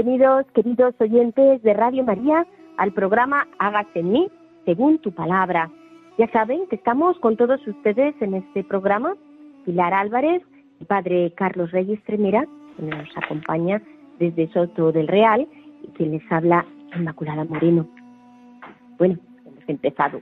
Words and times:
Bienvenidos, 0.00 0.46
queridos 0.54 0.94
oyentes 1.00 1.60
de 1.64 1.74
Radio 1.74 2.04
María, 2.04 2.46
al 2.76 2.92
programa 2.92 3.48
Hágase 3.58 3.98
en 3.98 4.12
mí, 4.12 4.28
según 4.64 4.98
tu 5.00 5.10
palabra. 5.10 5.72
Ya 6.16 6.30
saben 6.30 6.68
que 6.68 6.76
estamos 6.76 7.18
con 7.18 7.36
todos 7.36 7.66
ustedes 7.66 8.14
en 8.22 8.34
este 8.34 8.62
programa, 8.62 9.16
Pilar 9.64 9.92
Álvarez 9.92 10.44
y 10.78 10.84
Padre 10.84 11.32
Carlos 11.34 11.72
Reyes 11.72 12.00
Tremera, 12.04 12.46
que 12.76 12.82
nos 12.84 13.08
acompaña 13.16 13.82
desde 14.20 14.46
Soto 14.52 14.92
del 14.92 15.08
Real 15.08 15.48
y 15.82 15.88
quien 15.88 16.12
les 16.12 16.22
habla 16.30 16.64
Inmaculada 16.96 17.44
Moreno. 17.44 17.88
Bueno, 18.98 19.18
hemos 19.46 19.68
empezado 19.68 20.20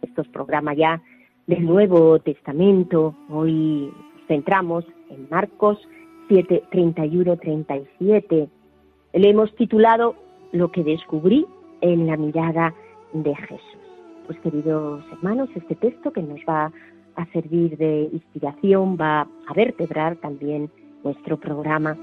estos 0.00 0.28
programas 0.28 0.78
ya 0.78 1.02
del 1.46 1.66
Nuevo 1.66 2.20
Testamento. 2.20 3.14
Hoy 3.28 3.92
nos 4.14 4.26
centramos 4.28 4.86
en 5.10 5.28
Marcos 5.28 5.78
7, 6.28 6.62
31, 6.70 7.36
37. 7.36 8.48
Le 9.12 9.30
hemos 9.30 9.54
titulado 9.56 10.14
Lo 10.52 10.70
que 10.70 10.84
descubrí 10.84 11.46
en 11.80 12.06
la 12.06 12.16
mirada 12.16 12.74
de 13.12 13.34
Jesús. 13.34 13.78
Pues 14.26 14.38
queridos 14.40 15.04
hermanos, 15.12 15.48
este 15.54 15.74
texto 15.74 16.12
que 16.12 16.22
nos 16.22 16.40
va 16.48 16.72
a 17.16 17.26
servir 17.32 17.76
de 17.76 18.08
inspiración 18.12 18.96
va 19.00 19.22
a 19.22 19.54
vertebrar 19.54 20.16
también 20.16 20.70
nuestro 21.02 21.38
programa. 21.38 21.96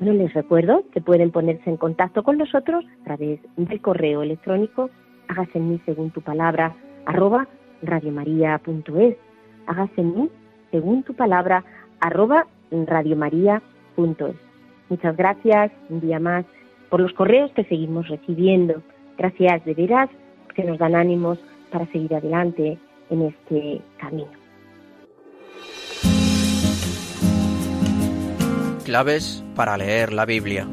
Bueno, 0.00 0.14
les 0.14 0.34
recuerdo 0.34 0.82
que 0.92 1.00
pueden 1.00 1.30
ponerse 1.30 1.70
en 1.70 1.76
contacto 1.76 2.24
con 2.24 2.38
nosotros 2.38 2.84
a 3.02 3.04
través 3.04 3.38
del 3.56 3.80
correo 3.80 4.22
electrónico 4.22 4.90
hágase 5.28 5.58
en 5.58 5.70
mí 5.70 5.80
según 5.84 6.10
tu 6.10 6.20
palabra 6.20 6.74
arroba 7.06 7.46
radiomaria.es 7.82 9.16
hágase 9.66 10.00
en 10.00 10.14
mí 10.16 10.30
según 10.72 11.04
tu 11.04 11.14
palabra 11.14 11.64
arroba 12.00 12.46
radiomaria.es 12.72 14.34
Muchas 14.88 15.16
gracias 15.16 15.72
un 15.88 16.00
día 16.00 16.18
más 16.18 16.44
por 16.90 17.00
los 17.00 17.12
correos 17.14 17.50
que 17.52 17.64
seguimos 17.64 18.08
recibiendo. 18.08 18.82
Gracias 19.16 19.64
de 19.64 19.72
veras 19.72 20.10
que 20.54 20.64
nos 20.64 20.78
dan 20.78 20.94
ánimos 20.94 21.38
para 21.70 21.86
seguir 21.86 22.14
adelante 22.14 22.78
en 23.08 23.22
este 23.22 23.80
camino. 23.96 24.30
Claves 28.84 29.42
para 29.54 29.78
leer 29.78 30.12
la 30.12 30.26
Biblia. 30.26 30.66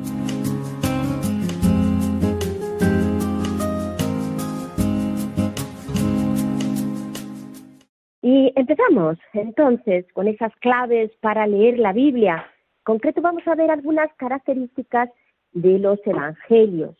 Empezamos 8.70 9.18
entonces 9.34 10.06
con 10.14 10.28
esas 10.28 10.56
claves 10.58 11.10
para 11.22 11.48
leer 11.48 11.80
la 11.80 11.92
Biblia. 11.92 12.36
En 12.36 12.84
concreto 12.84 13.20
vamos 13.20 13.42
a 13.48 13.56
ver 13.56 13.72
algunas 13.72 14.14
características 14.14 15.10
de 15.54 15.80
los 15.80 16.00
evangelios. 16.06 16.96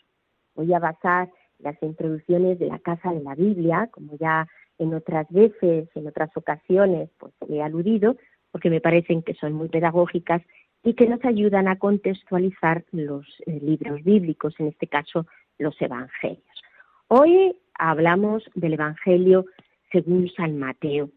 Voy 0.56 0.74
a 0.74 0.80
basar 0.80 1.30
las 1.60 1.76
introducciones 1.84 2.58
de 2.58 2.68
la 2.68 2.80
Casa 2.80 3.12
de 3.14 3.22
la 3.22 3.36
Biblia, 3.36 3.88
como 3.92 4.18
ya 4.18 4.48
en 4.80 4.96
otras 4.96 5.28
veces, 5.30 5.88
en 5.94 6.08
otras 6.08 6.36
ocasiones, 6.36 7.12
pues 7.20 7.34
he 7.48 7.62
aludido, 7.62 8.16
porque 8.52 8.72
me 8.72 8.82
parecen 8.82 9.22
que 9.22 9.36
son 9.36 9.54
muy 9.54 9.70
pedagógicas 9.70 10.42
y 10.84 10.96
que 10.96 11.08
nos 11.08 11.24
ayudan 11.24 11.68
a 11.68 11.78
contextualizar 11.78 12.84
los 12.92 13.28
eh, 13.46 13.60
libros 13.62 14.04
bíblicos, 14.04 14.56
en 14.60 14.70
este 14.70 14.88
caso 14.88 15.28
los 15.60 15.80
evangelios. 15.80 16.42
Hoy 17.10 17.56
hablamos 17.76 18.44
del 18.56 18.74
Evangelio 18.74 19.46
según 19.92 20.30
San 20.30 20.58
Mateo. 20.58 21.12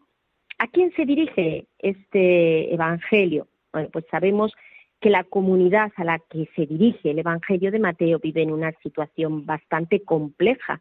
¿A 0.63 0.67
quién 0.67 0.93
se 0.93 1.03
dirige 1.03 1.65
este 1.79 2.73
Evangelio? 2.73 3.47
Bueno, 3.73 3.89
pues 3.91 4.05
sabemos 4.09 4.53
que 5.01 5.09
la 5.09 5.25
comunidad 5.25 5.91
a 5.97 6.05
la 6.05 6.19
que 6.29 6.47
se 6.55 6.65
dirige 6.65 7.11
el 7.11 7.19
Evangelio 7.19 7.69
de 7.69 7.79
Mateo 7.79 8.19
vive 8.19 8.43
en 8.43 8.51
una 8.53 8.71
situación 8.81 9.45
bastante 9.45 10.03
compleja. 10.03 10.79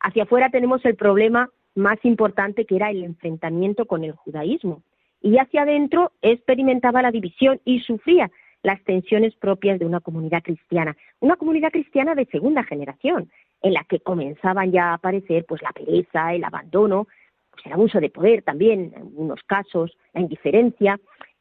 Hacia 0.00 0.24
afuera 0.24 0.50
tenemos 0.50 0.84
el 0.84 0.96
problema 0.96 1.48
más 1.74 1.96
importante 2.02 2.66
que 2.66 2.76
era 2.76 2.90
el 2.90 3.04
enfrentamiento 3.04 3.86
con 3.86 4.04
el 4.04 4.12
judaísmo. 4.12 4.82
Y 5.22 5.38
hacia 5.38 5.62
adentro 5.62 6.12
experimentaba 6.20 7.00
la 7.00 7.10
división 7.10 7.58
y 7.64 7.80
sufría 7.80 8.30
las 8.62 8.84
tensiones 8.84 9.34
propias 9.36 9.78
de 9.78 9.86
una 9.86 10.00
comunidad 10.00 10.42
cristiana, 10.42 10.94
una 11.20 11.36
comunidad 11.36 11.72
cristiana 11.72 12.14
de 12.14 12.26
segunda 12.26 12.64
generación, 12.64 13.30
en 13.62 13.72
la 13.72 13.84
que 13.84 14.00
comenzaban 14.00 14.72
ya 14.72 14.90
a 14.90 14.94
aparecer 14.94 15.46
pues 15.46 15.62
la 15.62 15.72
pereza, 15.72 16.34
el 16.34 16.44
abandono, 16.44 17.06
pues, 17.52 17.66
el 17.66 17.72
abuso 17.72 18.00
de 18.00 18.10
poder 18.10 18.42
también, 18.42 18.92
en 18.94 19.02
algunos 19.02 19.40
casos, 19.44 19.96
la 20.14 20.20
indiferencia 20.20 20.98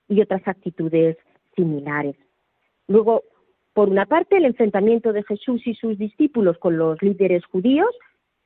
y 0.07 0.22
otras 0.22 0.45
actitudes 0.47 1.17
similares. 1.55 2.16
Luego, 2.88 3.23
por 3.73 3.89
una 3.89 4.05
parte, 4.05 4.38
el 4.38 4.45
enfrentamiento 4.45 5.13
de 5.13 5.23
Jesús 5.23 5.66
y 5.66 5.75
sus 5.75 5.97
discípulos 5.97 6.57
con 6.57 6.77
los 6.77 7.01
líderes 7.01 7.45
judíos, 7.45 7.89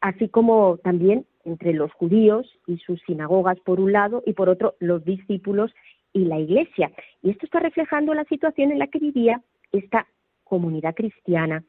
así 0.01 0.29
como 0.29 0.77
también 0.83 1.25
entre 1.45 1.73
los 1.73 1.91
judíos 1.93 2.47
y 2.67 2.77
sus 2.77 3.01
sinagogas 3.07 3.59
por 3.61 3.79
un 3.79 3.91
lado 3.91 4.21
y 4.25 4.33
por 4.33 4.49
otro 4.49 4.75
los 4.79 5.03
discípulos 5.03 5.71
y 6.13 6.25
la 6.25 6.39
iglesia. 6.39 6.91
Y 7.23 7.31
esto 7.31 7.45
está 7.45 7.59
reflejando 7.59 8.13
la 8.13 8.23
situación 8.25 8.71
en 8.71 8.79
la 8.79 8.87
que 8.87 8.99
vivía 8.99 9.41
esta 9.71 10.07
comunidad 10.43 10.95
cristiana 10.95 11.63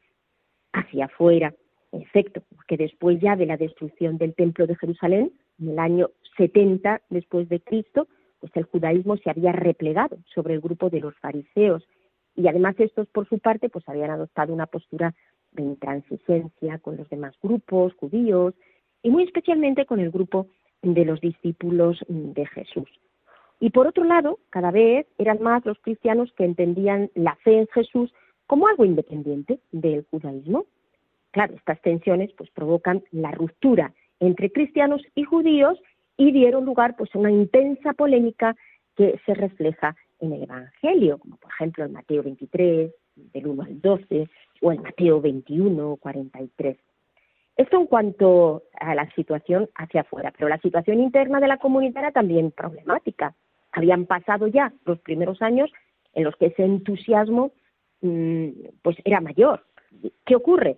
hacia 0.73 1.05
afuera. 1.05 1.53
En 1.91 2.01
efecto, 2.01 2.43
porque 2.55 2.77
después 2.77 3.19
ya 3.19 3.35
de 3.35 3.45
la 3.45 3.57
destrucción 3.57 4.17
del 4.17 4.35
templo 4.35 4.67
de 4.67 4.75
Jerusalén, 4.75 5.31
en 5.59 5.69
el 5.69 5.79
año 5.79 6.09
70 6.37 7.01
después 7.09 7.49
de 7.49 7.59
Cristo, 7.59 8.07
pues 8.39 8.51
el 8.55 8.63
judaísmo 8.63 9.17
se 9.17 9.29
había 9.29 9.51
replegado 9.51 10.17
sobre 10.33 10.53
el 10.53 10.61
grupo 10.61 10.89
de 10.89 10.99
los 10.99 11.15
fariseos 11.17 11.87
y 12.35 12.47
además 12.47 12.75
estos 12.77 13.07
por 13.07 13.27
su 13.27 13.39
parte 13.39 13.69
pues 13.69 13.87
habían 13.89 14.11
adoptado 14.11 14.53
una 14.53 14.67
postura 14.67 15.13
de 15.51 15.63
intransigencia 15.63 16.77
con 16.79 16.97
los 16.97 17.09
demás 17.09 17.35
grupos 17.41 17.93
judíos 17.95 18.53
y 19.01 19.09
muy 19.09 19.23
especialmente 19.23 19.85
con 19.85 19.99
el 19.99 20.11
grupo 20.11 20.47
de 20.81 21.05
los 21.05 21.19
discípulos 21.19 21.99
de 22.07 22.45
Jesús. 22.45 22.89
Y 23.59 23.71
por 23.71 23.87
otro 23.87 24.03
lado, 24.03 24.39
cada 24.51 24.69
vez 24.69 25.07
eran 25.17 25.41
más 25.41 25.65
los 25.65 25.79
cristianos 25.79 26.31
que 26.33 26.45
entendían 26.45 27.09
la 27.15 27.35
fe 27.37 27.57
en 27.59 27.67
Jesús 27.67 28.13
como 28.45 28.67
algo 28.67 28.85
independiente 28.85 29.59
del 29.71 30.05
judaísmo. 30.11 30.65
Claro, 31.31 31.55
estas 31.55 31.81
tensiones 31.81 32.31
pues 32.37 32.51
provocan 32.51 33.03
la 33.11 33.31
ruptura 33.31 33.93
entre 34.19 34.51
cristianos 34.51 35.01
y 35.15 35.23
judíos 35.23 35.79
y 36.17 36.31
dieron 36.31 36.65
lugar 36.65 36.95
pues 36.97 37.13
a 37.13 37.19
una 37.19 37.31
intensa 37.31 37.93
polémica 37.93 38.55
que 38.95 39.19
se 39.25 39.33
refleja 39.33 39.95
en 40.19 40.33
el 40.33 40.43
Evangelio, 40.43 41.19
como 41.19 41.37
por 41.37 41.51
ejemplo 41.51 41.85
en 41.85 41.93
Mateo 41.93 42.23
23, 42.23 42.91
del 43.15 43.47
1 43.47 43.63
al 43.63 43.81
12, 43.81 44.29
o 44.61 44.71
en 44.71 44.81
Mateo 44.81 45.21
21, 45.21 45.97
43. 45.97 46.77
Esto 47.55 47.79
en 47.79 47.87
cuanto 47.87 48.63
a 48.79 48.93
la 48.93 49.09
situación 49.15 49.69
hacia 49.75 50.01
afuera, 50.01 50.31
pero 50.31 50.49
la 50.49 50.59
situación 50.59 50.99
interna 50.99 51.39
de 51.39 51.47
la 51.47 51.57
comunidad 51.57 52.03
era 52.03 52.11
también 52.11 52.51
problemática. 52.51 53.35
Habían 53.71 54.05
pasado 54.05 54.47
ya 54.47 54.73
los 54.85 54.99
primeros 54.99 55.41
años 55.41 55.71
en 56.13 56.23
los 56.23 56.35
que 56.35 56.47
ese 56.47 56.63
entusiasmo 56.63 57.51
mm, 58.01 58.49
pues 58.81 58.97
era 59.05 59.21
mayor. 59.21 59.65
¿Qué 60.25 60.35
ocurre? 60.35 60.77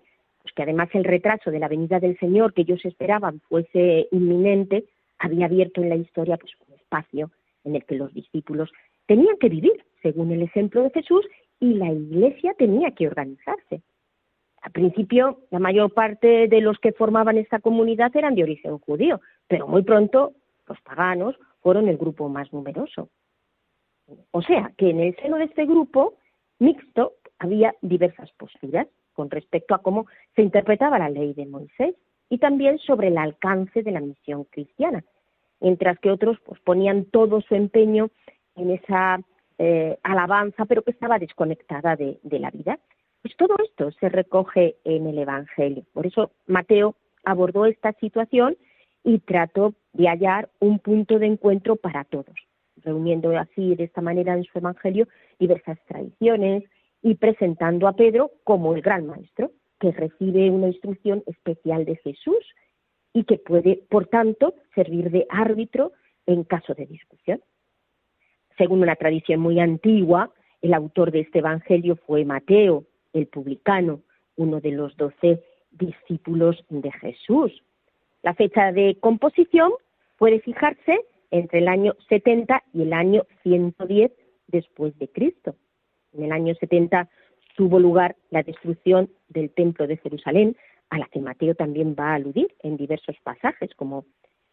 Que 0.59 0.63
además 0.63 0.89
el 0.91 1.05
retraso 1.05 1.51
de 1.51 1.59
la 1.59 1.69
venida 1.69 2.01
del 2.01 2.19
Señor 2.19 2.53
que 2.53 2.63
ellos 2.63 2.83
esperaban 2.83 3.39
fuese 3.47 4.09
inminente, 4.11 4.83
había 5.17 5.45
abierto 5.45 5.81
en 5.81 5.87
la 5.87 5.95
historia 5.95 6.35
pues 6.35 6.51
un 6.67 6.73
espacio 6.73 7.31
en 7.63 7.77
el 7.77 7.85
que 7.85 7.95
los 7.95 8.13
discípulos 8.13 8.69
tenían 9.05 9.37
que 9.37 9.47
vivir 9.47 9.85
según 10.01 10.33
el 10.33 10.41
ejemplo 10.41 10.83
de 10.83 10.89
Jesús 10.89 11.25
y 11.61 11.75
la 11.75 11.89
iglesia 11.93 12.53
tenía 12.55 12.91
que 12.91 13.07
organizarse. 13.07 13.81
Al 14.61 14.73
principio, 14.73 15.43
la 15.49 15.59
mayor 15.59 15.93
parte 15.93 16.49
de 16.49 16.59
los 16.59 16.77
que 16.79 16.91
formaban 16.91 17.37
esta 17.37 17.59
comunidad 17.59 18.13
eran 18.13 18.35
de 18.35 18.43
origen 18.43 18.79
judío, 18.79 19.21
pero 19.47 19.65
muy 19.65 19.83
pronto 19.83 20.33
los 20.67 20.81
paganos 20.81 21.37
fueron 21.61 21.87
el 21.87 21.97
grupo 21.97 22.27
más 22.27 22.51
numeroso. 22.51 23.07
O 24.31 24.41
sea, 24.41 24.73
que 24.77 24.89
en 24.89 24.99
el 24.99 25.15
seno 25.21 25.37
de 25.37 25.45
este 25.45 25.65
grupo 25.65 26.15
mixto 26.59 27.13
había 27.37 27.73
diversas 27.81 28.29
posturas 28.33 28.87
con 29.19 29.29
respecto 29.29 29.75
a 29.75 29.81
cómo 29.81 30.05
se 30.33 30.43
interpretaba 30.43 30.97
la 30.97 31.09
ley 31.09 31.33
de 31.33 31.45
Moisés 31.45 31.93
y 32.29 32.37
también 32.37 32.77
sobre 32.77 33.09
el 33.09 33.17
alcance 33.17 33.83
de 33.83 33.91
la 33.91 33.99
misión 33.99 34.45
cristiana, 34.45 35.03
mientras 35.59 35.99
que 35.99 36.09
otros 36.09 36.37
pues, 36.45 36.57
ponían 36.61 37.03
todo 37.03 37.41
su 37.41 37.53
empeño 37.53 38.11
en 38.55 38.71
esa 38.71 39.19
eh, 39.57 39.97
alabanza, 40.03 40.63
pero 40.63 40.83
que 40.83 40.91
estaba 40.91 41.19
desconectada 41.19 41.97
de, 41.97 42.17
de 42.23 42.39
la 42.39 42.49
vida. 42.49 42.79
Pues 43.21 43.35
todo 43.35 43.57
esto 43.61 43.91
se 43.99 44.07
recoge 44.07 44.77
en 44.85 45.05
el 45.05 45.17
Evangelio. 45.17 45.83
Por 45.91 46.07
eso 46.07 46.31
Mateo 46.47 46.95
abordó 47.25 47.65
esta 47.65 47.91
situación 47.99 48.55
y 49.03 49.19
trató 49.19 49.73
de 49.91 50.07
hallar 50.07 50.49
un 50.61 50.79
punto 50.79 51.19
de 51.19 51.25
encuentro 51.25 51.75
para 51.75 52.05
todos, 52.05 52.37
reuniendo 52.77 53.37
así 53.37 53.75
de 53.75 53.83
esta 53.83 53.99
manera 53.99 54.33
en 54.33 54.45
su 54.45 54.59
Evangelio 54.59 55.09
diversas 55.39 55.77
tradiciones 55.89 56.63
y 57.01 57.15
presentando 57.15 57.87
a 57.87 57.93
Pedro 57.93 58.31
como 58.43 58.75
el 58.75 58.81
gran 58.81 59.07
maestro, 59.07 59.51
que 59.79 59.91
recibe 59.91 60.49
una 60.49 60.67
instrucción 60.67 61.23
especial 61.25 61.85
de 61.85 61.95
Jesús 61.97 62.45
y 63.13 63.23
que 63.23 63.37
puede, 63.37 63.83
por 63.89 64.07
tanto, 64.07 64.53
servir 64.75 65.09
de 65.09 65.25
árbitro 65.29 65.93
en 66.25 66.43
caso 66.43 66.73
de 66.73 66.85
discusión. 66.85 67.41
Según 68.57 68.81
una 68.81 68.95
tradición 68.95 69.39
muy 69.39 69.59
antigua, 69.59 70.31
el 70.61 70.73
autor 70.73 71.11
de 71.11 71.21
este 71.21 71.39
Evangelio 71.39 71.95
fue 71.95 72.25
Mateo, 72.25 72.83
el 73.13 73.27
publicano, 73.27 74.01
uno 74.35 74.59
de 74.59 74.71
los 74.71 74.95
doce 74.97 75.41
discípulos 75.71 76.63
de 76.69 76.91
Jesús. 76.91 77.63
La 78.21 78.33
fecha 78.33 78.71
de 78.71 78.97
composición 78.99 79.71
puede 80.17 80.41
fijarse 80.41 80.99
entre 81.31 81.59
el 81.59 81.67
año 81.67 81.95
70 82.09 82.63
y 82.73 82.81
el 82.81 82.93
año 82.93 83.25
110 83.43 84.11
después 84.47 84.97
de 84.99 85.07
Cristo. 85.07 85.55
En 86.13 86.23
el 86.23 86.31
año 86.31 86.53
70 86.55 87.09
tuvo 87.55 87.79
lugar 87.79 88.15
la 88.29 88.43
destrucción 88.43 89.09
del 89.27 89.51
templo 89.51 89.87
de 89.87 89.97
Jerusalén, 89.97 90.55
a 90.89 90.97
la 90.97 91.07
que 91.07 91.19
Mateo 91.19 91.55
también 91.55 91.95
va 91.97 92.11
a 92.11 92.15
aludir 92.15 92.55
en 92.63 92.77
diversos 92.77 93.15
pasajes, 93.23 93.69
como 93.75 94.05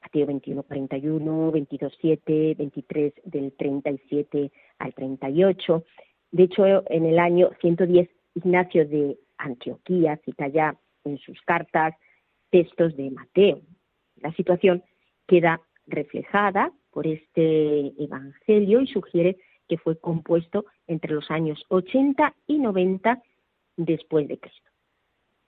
Mateo 0.03 0.27
21, 0.27 0.63
41, 0.63 1.51
22, 1.53 1.99
7, 2.01 2.55
23, 2.59 3.13
del 3.25 3.53
37 3.53 4.53
al 4.79 4.95
38. 4.95 5.85
De 6.33 6.43
hecho, 6.43 6.65
en 6.91 7.07
el 7.07 7.19
año 7.19 7.51
110, 7.61 8.09
Ignacio 8.35 8.87
de 8.87 9.19
Antioquía 9.39 10.21
cita 10.25 10.49
ya 10.49 10.77
en 11.05 11.19
sus 11.19 11.41
cartas 11.43 11.95
textos 12.51 12.97
de 12.97 13.11
Mateo. 13.11 13.61
La 14.17 14.33
situación 14.35 14.83
queda 15.27 15.61
reflejada 15.87 16.73
por 16.91 17.07
este 17.07 17.93
Evangelio 18.03 18.81
y 18.81 18.87
sugiere 18.87 19.37
que 19.69 19.79
fue 19.79 19.99
compuesto 19.99 20.65
entre 20.87 21.15
los 21.15 21.31
años 21.31 21.65
80 21.69 22.35
y 22.47 22.59
90 22.59 23.23
después 23.77 24.29
de 24.29 24.39
Cristo. 24.39 24.71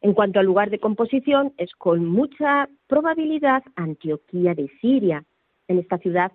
En 0.01 0.15
cuanto 0.15 0.39
al 0.39 0.47
lugar 0.47 0.71
de 0.71 0.79
composición, 0.79 1.53
es 1.57 1.73
con 1.73 2.05
mucha 2.07 2.69
probabilidad 2.87 3.63
Antioquía 3.75 4.55
de 4.55 4.69
Siria. 4.81 5.25
En 5.67 5.79
esta 5.79 5.99
ciudad 5.99 6.31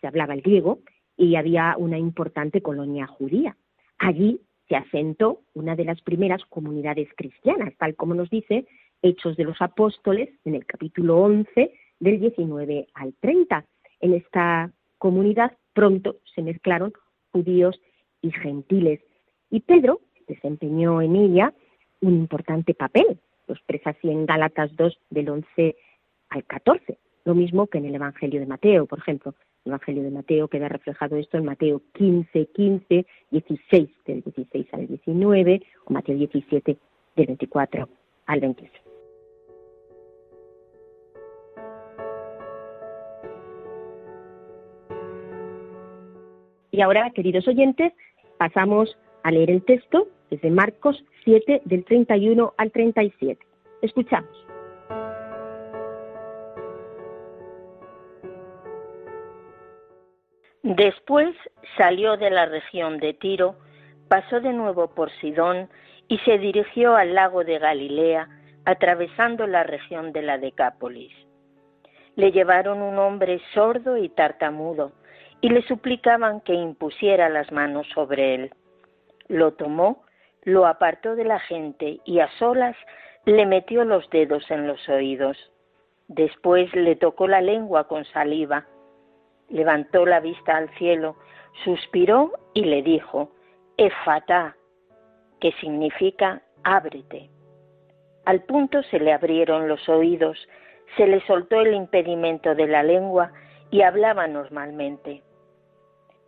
se 0.00 0.06
hablaba 0.06 0.34
el 0.34 0.42
griego 0.42 0.80
y 1.16 1.36
había 1.36 1.76
una 1.78 1.98
importante 1.98 2.62
colonia 2.62 3.06
judía. 3.06 3.56
Allí 3.98 4.40
se 4.68 4.76
asentó 4.76 5.42
una 5.54 5.76
de 5.76 5.84
las 5.84 6.00
primeras 6.02 6.44
comunidades 6.46 7.08
cristianas, 7.16 7.74
tal 7.78 7.94
como 7.94 8.14
nos 8.14 8.28
dice 8.28 8.66
Hechos 9.02 9.36
de 9.36 9.44
los 9.44 9.60
Apóstoles 9.62 10.28
en 10.44 10.56
el 10.56 10.66
capítulo 10.66 11.18
11 11.18 11.72
del 12.00 12.20
19 12.20 12.88
al 12.94 13.14
30. 13.20 13.64
En 14.00 14.14
esta 14.14 14.72
comunidad 14.98 15.56
pronto 15.72 16.16
se 16.34 16.42
mezclaron 16.42 16.92
judíos 17.36 17.78
y 18.22 18.30
gentiles. 18.30 19.00
Y 19.50 19.60
Pedro 19.60 20.00
desempeñó 20.26 21.02
en 21.02 21.16
ella 21.16 21.52
un 22.00 22.14
importante 22.14 22.74
papel, 22.74 23.18
lo 23.46 23.54
expresa 23.54 23.90
así 23.90 24.10
en 24.10 24.26
Gálatas 24.26 24.74
2 24.76 24.98
del 25.10 25.28
11 25.28 25.76
al 26.30 26.44
14, 26.44 26.98
lo 27.24 27.34
mismo 27.34 27.66
que 27.66 27.78
en 27.78 27.86
el 27.86 27.94
Evangelio 27.94 28.40
de 28.40 28.46
Mateo, 28.46 28.86
por 28.86 28.98
ejemplo. 28.98 29.34
El 29.64 29.72
Evangelio 29.72 30.04
de 30.04 30.10
Mateo 30.10 30.48
queda 30.48 30.68
reflejado 30.68 31.16
esto 31.16 31.38
en 31.38 31.44
Mateo 31.44 31.82
15, 31.94 32.46
15, 32.54 33.06
16 33.32 33.88
del 34.06 34.22
16 34.22 34.66
al 34.72 34.86
19 34.86 35.60
o 35.86 35.92
Mateo 35.92 36.16
17 36.16 36.76
del 37.16 37.26
24 37.26 37.88
al 38.26 38.40
26. 38.40 38.85
Y 46.76 46.82
ahora, 46.82 47.10
queridos 47.12 47.48
oyentes, 47.48 47.94
pasamos 48.36 48.98
a 49.22 49.30
leer 49.30 49.50
el 49.50 49.64
texto 49.64 50.08
desde 50.30 50.50
Marcos 50.50 51.02
7 51.24 51.62
del 51.64 51.86
31 51.86 52.52
al 52.58 52.70
37. 52.70 53.40
Escuchamos. 53.80 54.46
Después 60.62 61.34
salió 61.78 62.18
de 62.18 62.28
la 62.28 62.44
región 62.44 62.98
de 62.98 63.14
Tiro, 63.14 63.56
pasó 64.08 64.40
de 64.40 64.52
nuevo 64.52 64.88
por 64.88 65.10
Sidón 65.12 65.70
y 66.08 66.18
se 66.26 66.36
dirigió 66.36 66.94
al 66.94 67.14
lago 67.14 67.42
de 67.42 67.58
Galilea, 67.58 68.28
atravesando 68.66 69.46
la 69.46 69.62
región 69.62 70.12
de 70.12 70.20
la 70.20 70.36
Decápolis. 70.36 71.14
Le 72.16 72.32
llevaron 72.32 72.82
un 72.82 72.98
hombre 72.98 73.40
sordo 73.54 73.96
y 73.96 74.10
tartamudo, 74.10 74.92
y 75.40 75.48
le 75.50 75.62
suplicaban 75.62 76.40
que 76.40 76.54
impusiera 76.54 77.28
las 77.28 77.52
manos 77.52 77.86
sobre 77.94 78.34
él. 78.34 78.50
Lo 79.28 79.52
tomó, 79.52 80.04
lo 80.42 80.66
apartó 80.66 81.16
de 81.16 81.24
la 81.24 81.40
gente 81.40 82.00
y 82.04 82.20
a 82.20 82.28
solas 82.38 82.76
le 83.24 83.44
metió 83.46 83.84
los 83.84 84.08
dedos 84.10 84.50
en 84.50 84.66
los 84.66 84.88
oídos. 84.88 85.36
Después 86.08 86.74
le 86.74 86.96
tocó 86.96 87.26
la 87.26 87.40
lengua 87.40 87.88
con 87.88 88.04
saliva. 88.06 88.66
Levantó 89.48 90.06
la 90.06 90.20
vista 90.20 90.56
al 90.56 90.68
cielo, 90.76 91.16
suspiró 91.64 92.32
y 92.54 92.64
le 92.64 92.82
dijo, 92.82 93.32
Efatá, 93.76 94.56
que 95.40 95.52
significa 95.60 96.42
ábrete. 96.64 97.30
Al 98.24 98.42
punto 98.42 98.82
se 98.84 98.98
le 98.98 99.12
abrieron 99.12 99.68
los 99.68 99.88
oídos, 99.88 100.38
se 100.96 101.06
le 101.06 101.20
soltó 101.26 101.60
el 101.60 101.74
impedimento 101.74 102.54
de 102.54 102.66
la 102.66 102.82
lengua 102.82 103.32
y 103.70 103.82
hablaba 103.82 104.26
normalmente 104.26 105.22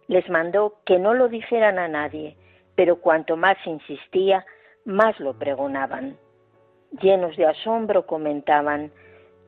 les 0.09 0.29
mandó 0.29 0.79
que 0.85 0.99
no 0.99 1.15
lo 1.15 1.29
dijeran 1.29 1.79
a 1.79 1.87
nadie, 1.87 2.37
pero 2.75 2.97
cuanto 2.97 3.37
más 3.37 3.57
insistía, 3.67 4.45
más 4.85 5.19
lo 5.21 5.39
pregonaban. 5.39 6.17
Llenos 7.03 7.37
de 7.37 7.47
asombro 7.47 8.07
comentaban, 8.07 8.91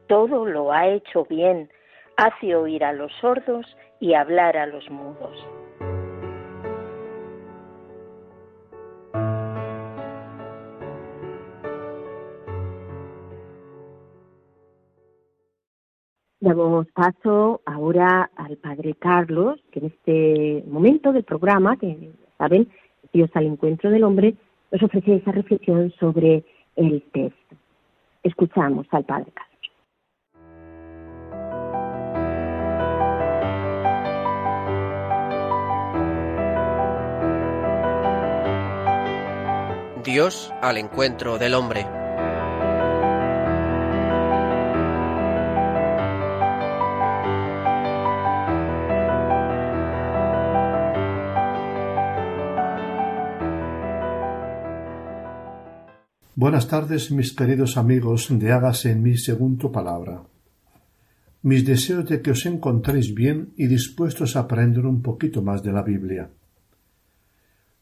todo 0.07 0.45
lo 0.45 0.73
ha 0.73 0.87
hecho 0.89 1.25
bien, 1.25 1.71
hace 2.17 2.55
oír 2.55 2.85
a 2.85 2.93
los 2.93 3.13
sordos 3.21 3.67
y 3.99 4.15
hablar 4.15 4.57
a 4.57 4.67
los 4.67 4.89
mudos. 4.91 5.37
Damos 16.41 16.87
paso 16.95 17.61
ahora 17.67 18.31
al 18.35 18.57
Padre 18.57 18.95
Carlos, 18.95 19.61
que 19.71 19.81
en 19.81 19.87
este 19.87 20.65
momento 20.67 21.13
del 21.13 21.25
programa, 21.25 21.77
que 21.77 22.13
saben, 22.39 22.67
Dios 23.13 23.29
al 23.35 23.45
encuentro 23.45 23.91
del 23.91 24.05
hombre, 24.05 24.35
nos 24.73 24.83
ofrece 24.83 25.17
esa 25.17 25.33
reflexión 25.33 25.93
sobre 26.01 26.45
el 26.77 27.03
texto. 27.13 27.57
Escuchamos 28.23 28.87
al 28.91 29.05
Padre 29.05 29.33
Carlos. 29.35 29.51
Dios 40.03 40.55
al 40.63 40.79
encuentro 40.79 41.37
del 41.37 41.53
hombre. 41.53 42.00
Buenas 56.43 56.69
tardes, 56.69 57.11
mis 57.11 57.35
queridos 57.35 57.77
amigos 57.77 58.29
de 58.31 58.51
Hágase 58.51 58.93
en 58.93 59.03
mí 59.03 59.19
según 59.19 59.59
palabra. 59.59 60.23
Mis 61.43 61.67
deseos 61.67 62.09
de 62.09 62.23
que 62.23 62.31
os 62.31 62.47
encontréis 62.47 63.13
bien 63.15 63.53
y 63.59 63.67
dispuestos 63.67 64.37
a 64.37 64.41
aprender 64.41 64.87
un 64.87 65.03
poquito 65.03 65.43
más 65.43 65.63
de 65.63 65.71
la 65.71 65.83
Biblia. 65.83 66.31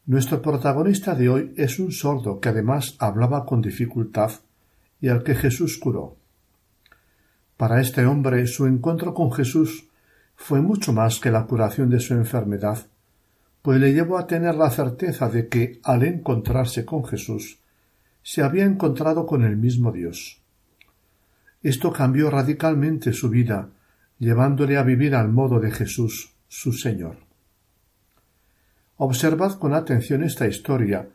Nuestro 0.07 0.41
protagonista 0.41 1.15
de 1.15 1.29
hoy 1.29 1.53
es 1.55 1.79
un 1.79 1.93
sordo 1.93 2.41
que 2.41 2.49
además 2.49 2.97
hablaba 2.99 3.45
con 3.45 3.61
dificultad 3.61 4.31
y 4.99 5.07
al 5.07 5.23
que 5.23 5.35
Jesús 5.35 5.77
curó. 5.77 6.17
Para 7.55 7.79
este 7.79 8.05
hombre 8.05 8.45
su 8.45 8.65
encuentro 8.65 9.13
con 9.13 9.31
Jesús 9.31 9.87
fue 10.35 10.59
mucho 10.59 10.91
más 10.91 11.21
que 11.21 11.31
la 11.31 11.45
curación 11.45 11.89
de 11.89 12.01
su 12.01 12.13
enfermedad, 12.13 12.87
pues 13.61 13.79
le 13.79 13.93
llevó 13.93 14.17
a 14.17 14.27
tener 14.27 14.55
la 14.55 14.69
certeza 14.69 15.29
de 15.29 15.47
que, 15.47 15.79
al 15.81 16.03
encontrarse 16.03 16.83
con 16.83 17.05
Jesús, 17.05 17.59
se 18.23 18.43
había 18.43 18.65
encontrado 18.65 19.25
con 19.25 19.43
el 19.43 19.57
mismo 19.57 19.91
Dios. 19.91 20.41
Esto 21.61 21.91
cambió 21.91 22.29
radicalmente 22.29 23.13
su 23.13 23.29
vida, 23.29 23.69
llevándole 24.17 24.77
a 24.77 24.83
vivir 24.83 25.15
al 25.15 25.29
modo 25.29 25.59
de 25.59 25.71
Jesús, 25.71 26.33
su 26.47 26.73
Señor. 26.73 27.17
Observad 28.97 29.53
con 29.59 29.73
atención 29.73 30.23
esta 30.23 30.47
historia, 30.47 31.09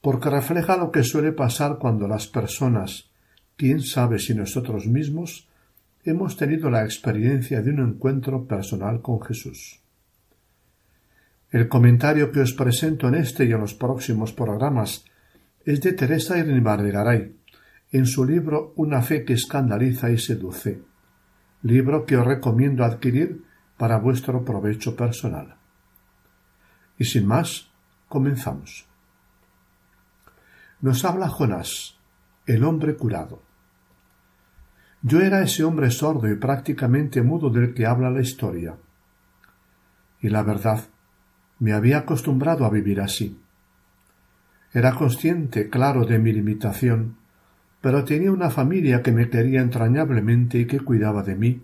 porque 0.00 0.30
refleja 0.30 0.76
lo 0.76 0.90
que 0.90 1.02
suele 1.02 1.32
pasar 1.32 1.78
cuando 1.78 2.08
las 2.08 2.26
personas, 2.26 3.10
quién 3.56 3.80
sabe 3.82 4.18
si 4.18 4.34
nosotros 4.34 4.86
mismos, 4.86 5.48
hemos 6.04 6.36
tenido 6.36 6.70
la 6.70 6.84
experiencia 6.84 7.62
de 7.62 7.70
un 7.70 7.80
encuentro 7.80 8.46
personal 8.46 9.02
con 9.02 9.20
Jesús. 9.20 9.80
El 11.50 11.68
comentario 11.68 12.30
que 12.32 12.40
os 12.40 12.52
presento 12.52 13.08
en 13.08 13.16
este 13.16 13.44
y 13.44 13.52
en 13.52 13.60
los 13.60 13.74
próximos 13.74 14.32
programas 14.32 15.04
es 15.66 15.80
de 15.80 15.92
Teresa 15.92 16.38
Irnibar 16.38 16.80
de 16.80 16.92
Garay, 16.92 17.36
en 17.90 18.06
su 18.06 18.24
libro 18.24 18.72
Una 18.76 19.02
fe 19.02 19.24
que 19.24 19.32
escandaliza 19.32 20.10
y 20.10 20.18
seduce, 20.18 20.80
libro 21.62 22.06
que 22.06 22.16
os 22.16 22.24
recomiendo 22.24 22.84
adquirir 22.84 23.44
para 23.76 23.98
vuestro 23.98 24.44
provecho 24.44 24.94
personal. 24.94 25.56
Y 26.98 27.04
sin 27.04 27.26
más, 27.26 27.68
comenzamos. 28.08 28.86
Nos 30.80 31.04
habla 31.04 31.28
Jonás, 31.28 31.98
el 32.46 32.62
hombre 32.62 32.94
curado. 32.94 33.42
Yo 35.02 35.20
era 35.20 35.42
ese 35.42 35.64
hombre 35.64 35.90
sordo 35.90 36.30
y 36.30 36.36
prácticamente 36.36 37.22
mudo 37.22 37.50
del 37.50 37.74
que 37.74 37.86
habla 37.86 38.08
la 38.10 38.20
historia. 38.20 38.76
Y 40.20 40.28
la 40.28 40.44
verdad, 40.44 40.84
me 41.58 41.72
había 41.72 41.98
acostumbrado 41.98 42.64
a 42.64 42.70
vivir 42.70 43.00
así. 43.00 43.40
Era 44.76 44.92
consciente, 44.92 45.70
claro, 45.70 46.04
de 46.04 46.18
mi 46.18 46.34
limitación, 46.34 47.16
pero 47.80 48.04
tenía 48.04 48.30
una 48.30 48.50
familia 48.50 49.02
que 49.02 49.10
me 49.10 49.30
quería 49.30 49.62
entrañablemente 49.62 50.58
y 50.58 50.66
que 50.66 50.80
cuidaba 50.80 51.22
de 51.22 51.34
mí, 51.34 51.62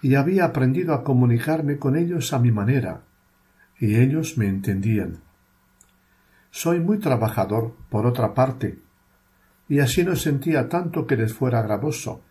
y 0.00 0.14
había 0.14 0.44
aprendido 0.44 0.94
a 0.94 1.02
comunicarme 1.02 1.78
con 1.78 1.96
ellos 1.96 2.32
a 2.32 2.38
mi 2.38 2.52
manera, 2.52 3.00
y 3.80 3.96
ellos 3.96 4.38
me 4.38 4.46
entendían. 4.46 5.18
Soy 6.52 6.78
muy 6.78 7.00
trabajador, 7.00 7.74
por 7.88 8.06
otra 8.06 8.32
parte, 8.32 8.78
y 9.68 9.80
así 9.80 10.04
no 10.04 10.14
sentía 10.14 10.68
tanto 10.68 11.08
que 11.08 11.16
les 11.16 11.34
fuera 11.34 11.62
gravoso, 11.62 12.22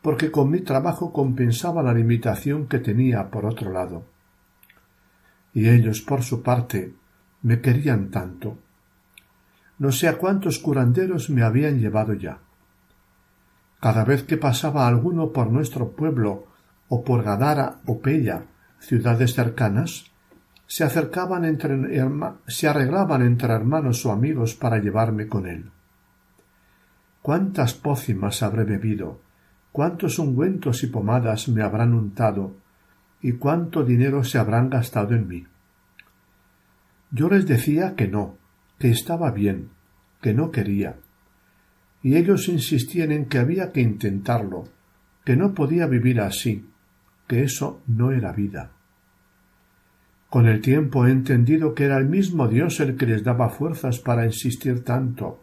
porque 0.00 0.30
con 0.30 0.50
mi 0.50 0.60
trabajo 0.60 1.12
compensaba 1.12 1.82
la 1.82 1.92
limitación 1.92 2.66
que 2.66 2.78
tenía 2.78 3.28
por 3.28 3.44
otro 3.44 3.72
lado. 3.74 4.06
Y 5.52 5.68
ellos, 5.68 6.00
por 6.00 6.22
su 6.22 6.42
parte, 6.42 6.94
me 7.42 7.60
querían 7.60 8.10
tanto. 8.10 8.56
No 9.78 9.92
sé 9.92 10.08
a 10.08 10.18
cuántos 10.18 10.58
curanderos 10.58 11.30
me 11.30 11.42
habían 11.42 11.78
llevado 11.78 12.14
ya. 12.14 12.38
Cada 13.80 14.04
vez 14.04 14.24
que 14.24 14.36
pasaba 14.36 14.88
alguno 14.88 15.32
por 15.32 15.50
nuestro 15.50 15.92
pueblo, 15.92 16.46
o 16.88 17.04
por 17.04 17.22
Gadara 17.22 17.80
o 17.86 18.00
Pella, 18.00 18.44
ciudades 18.80 19.34
cercanas, 19.34 20.10
se 20.66 20.84
acercaban 20.84 21.44
entre 21.44 21.78
se 22.46 22.68
arreglaban 22.68 23.22
entre 23.22 23.52
hermanos 23.54 24.04
o 24.04 24.12
amigos 24.12 24.54
para 24.54 24.78
llevarme 24.78 25.28
con 25.28 25.46
él. 25.46 25.70
¿Cuántas 27.22 27.74
pócimas 27.74 28.42
habré 28.42 28.64
bebido? 28.64 29.20
cuántos 29.78 30.18
ungüentos 30.18 30.82
y 30.82 30.88
pomadas 30.88 31.48
me 31.48 31.62
habrán 31.62 31.94
untado 31.94 32.56
y 33.20 33.34
cuánto 33.34 33.84
dinero 33.84 34.24
se 34.24 34.38
habrán 34.38 34.70
gastado 34.70 35.14
en 35.14 35.28
mí. 35.28 35.46
Yo 37.12 37.28
les 37.28 37.46
decía 37.46 37.94
que 37.94 38.08
no, 38.08 38.36
que 38.78 38.90
estaba 38.90 39.30
bien, 39.30 39.70
que 40.20 40.34
no 40.34 40.50
quería, 40.50 40.96
y 42.02 42.16
ellos 42.16 42.48
insistían 42.48 43.12
en 43.12 43.26
que 43.26 43.38
había 43.38 43.72
que 43.72 43.80
intentarlo, 43.80 44.64
que 45.24 45.36
no 45.36 45.54
podía 45.54 45.86
vivir 45.86 46.20
así, 46.20 46.70
que 47.26 47.42
eso 47.42 47.82
no 47.86 48.12
era 48.12 48.32
vida. 48.32 48.72
Con 50.30 50.46
el 50.46 50.60
tiempo 50.60 51.06
he 51.06 51.10
entendido 51.10 51.74
que 51.74 51.84
era 51.84 51.96
el 51.96 52.06
mismo 52.06 52.48
Dios 52.48 52.80
el 52.80 52.96
que 52.96 53.06
les 53.06 53.24
daba 53.24 53.48
fuerzas 53.48 53.98
para 53.98 54.26
insistir 54.26 54.84
tanto, 54.84 55.42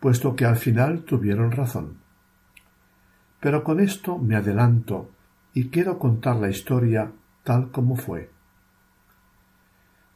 puesto 0.00 0.34
que 0.34 0.44
al 0.44 0.56
final 0.56 1.04
tuvieron 1.04 1.52
razón. 1.52 1.98
Pero 3.40 3.62
con 3.62 3.80
esto 3.80 4.18
me 4.18 4.36
adelanto 4.36 5.10
y 5.54 5.68
quiero 5.68 5.98
contar 5.98 6.36
la 6.36 6.50
historia 6.50 7.12
tal 7.44 7.70
como 7.70 7.96
fue. 7.96 8.30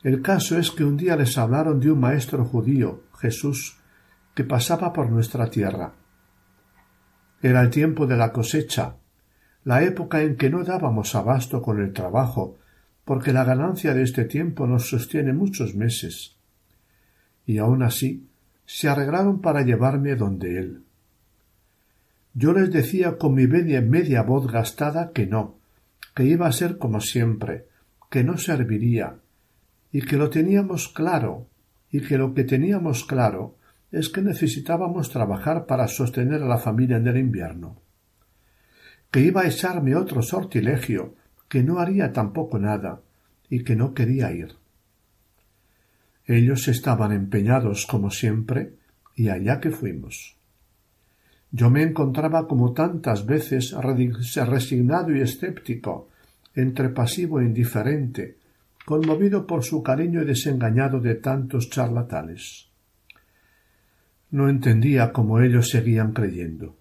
El 0.05 0.21
caso 0.21 0.59
es 0.59 0.71
que 0.71 0.85
un 0.85 0.99
día 0.99 1.17
les 1.17 1.39
hablaron 1.39 1.81
de 1.81 1.91
un 1.91 1.99
maestro 1.99 2.45
judío, 2.45 3.05
Jesús, 3.19 3.79
que 4.35 4.45
pasaba 4.45 4.93
por 4.93 5.09
nuestra 5.11 5.49
tierra. 5.49 5.95
Era 7.41 7.63
el 7.63 7.71
tiempo 7.71 8.07
de 8.07 8.19
la 8.19 8.31
cosecha, 8.31 8.97
la 9.65 9.83
época 9.83 10.21
en 10.21 10.37
que 10.37 10.51
no 10.51 10.63
dábamos 10.63 11.15
abasto 11.15 11.63
con 11.63 11.81
el 11.81 11.95
trabajo, 11.95 12.59
porque 13.07 13.33
la 13.33 13.45
ganancia 13.45 13.95
de 13.95 14.03
este 14.03 14.27
tiempo 14.27 14.67
nos 14.67 14.91
sostiene 14.91 15.33
muchos 15.33 15.75
meses. 15.75 16.37
Y 17.47 17.57
aun 17.57 17.83
así 17.83 18.29
se 18.67 18.91
arreglaron 18.91 19.41
para 19.41 19.63
llevarme 19.63 20.17
donde 20.17 20.59
él. 20.59 20.83
Yo 22.35 22.53
les 22.53 22.71
decía 22.71 23.17
con 23.17 23.33
mi 23.33 23.47
media, 23.47 23.81
media 23.81 24.21
voz 24.21 24.53
gastada 24.53 25.13
que 25.13 25.27
no, 25.27 25.57
que 26.15 26.25
iba 26.25 26.47
a 26.47 26.53
ser 26.53 26.77
como 26.77 27.01
siempre, 27.01 27.69
que 28.11 28.23
no 28.23 28.37
serviría, 28.37 29.17
y 29.95 30.03
que 30.03 30.17
lo 30.17 30.29
teníamos 30.29 30.89
claro, 30.89 31.47
y 31.89 32.01
que 32.01 32.19
lo 32.19 32.35
que 32.35 32.43
teníamos 32.43 33.05
claro 33.05 33.55
es 33.93 34.09
que 34.09 34.23
necesitábamos 34.23 35.09
trabajar 35.09 35.67
para 35.67 35.87
sostener 35.87 36.43
a 36.43 36.49
la 36.49 36.59
familia 36.59 36.97
en 36.97 37.07
el 37.07 37.17
invierno, 37.17 37.81
que 39.13 39.21
iba 39.21 39.43
a 39.43 39.47
echarme 39.47 39.95
otro 39.95 40.21
sortilegio, 40.21 41.15
que 41.49 41.63
no 41.63 41.79
haría 41.79 42.13
tampoco 42.13 42.59
nada, 42.59 43.03
y 43.49 43.63
que 43.63 43.77
no 43.77 43.95
quería 43.95 44.33
ir. 44.33 44.57
Ellos 46.27 46.67
estaban 46.67 47.13
empeñados 47.13 47.87
como 47.87 48.11
siempre, 48.11 48.73
y 49.15 49.29
allá 49.29 49.61
que 49.61 49.71
fuimos. 49.71 50.37
Yo 51.53 51.71
me 51.71 51.83
encontraba 51.83 52.49
como 52.49 52.73
tantas 52.73 53.27
veces 53.27 53.73
resignado 53.73 55.15
y 55.15 55.21
escéptico, 55.21 56.09
entre 56.57 56.89
pasivo 56.89 57.39
e 57.39 57.45
indiferente, 57.45 58.43
conmovido 58.85 59.47
por 59.47 59.65
su 59.65 59.83
cariño 59.83 60.23
y 60.23 60.27
desengañado 60.27 61.01
de 61.01 61.15
tantos 61.15 61.71
charlatanes. 61.71 62.69
No 64.31 64.49
entendía 64.49 65.13
cómo 65.13 65.41
ellos 65.41 65.71
seguían 65.71 66.13
creyendo. 66.13 66.77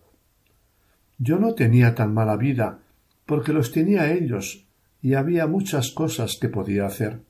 Yo 1.17 1.39
no 1.39 1.53
tenía 1.53 1.95
tan 1.95 2.13
mala 2.13 2.35
vida, 2.35 2.79
porque 3.25 3.53
los 3.53 3.71
tenía 3.71 4.11
ellos, 4.11 4.65
y 5.01 5.13
había 5.13 5.47
muchas 5.47 5.91
cosas 5.91 6.37
que 6.39 6.49
podía 6.49 6.85
hacer. 6.85 7.21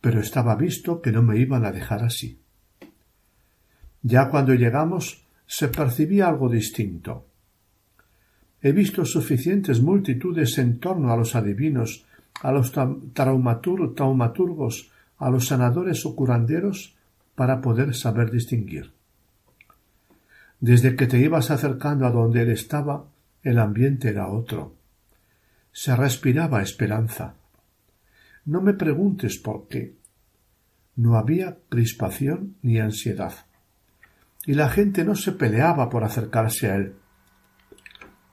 Pero 0.00 0.20
estaba 0.20 0.54
visto 0.56 1.02
que 1.02 1.12
no 1.12 1.22
me 1.22 1.38
iban 1.38 1.64
a 1.64 1.72
dejar 1.72 2.04
así. 2.04 2.38
Ya 4.02 4.28
cuando 4.28 4.54
llegamos 4.54 5.24
se 5.46 5.68
percibía 5.68 6.28
algo 6.28 6.48
distinto. 6.48 7.26
He 8.62 8.72
visto 8.72 9.04
suficientes 9.04 9.80
multitudes 9.80 10.56
en 10.58 10.78
torno 10.78 11.12
a 11.12 11.16
los 11.16 11.34
adivinos, 11.34 12.06
a 12.42 12.52
los 12.52 12.72
taumaturgos, 13.14 14.90
a 15.18 15.30
los 15.30 15.46
sanadores 15.46 16.04
o 16.06 16.14
curanderos, 16.14 16.96
para 17.34 17.60
poder 17.60 17.94
saber 17.94 18.30
distinguir. 18.30 18.92
Desde 20.60 20.96
que 20.96 21.06
te 21.06 21.18
ibas 21.18 21.50
acercando 21.50 22.06
a 22.06 22.10
donde 22.10 22.42
él 22.42 22.50
estaba, 22.50 23.04
el 23.42 23.58
ambiente 23.58 24.08
era 24.08 24.28
otro. 24.28 24.74
Se 25.72 25.94
respiraba 25.96 26.62
esperanza. 26.62 27.34
No 28.44 28.60
me 28.60 28.74
preguntes 28.74 29.38
por 29.38 29.68
qué. 29.68 29.96
No 30.96 31.16
había 31.16 31.58
crispación 31.68 32.56
ni 32.62 32.78
ansiedad 32.78 33.34
y 34.46 34.54
la 34.54 34.68
gente 34.68 35.04
no 35.04 35.14
se 35.14 35.32
peleaba 35.32 35.88
por 35.88 36.04
acercarse 36.04 36.70
a 36.70 36.76
él. 36.76 36.94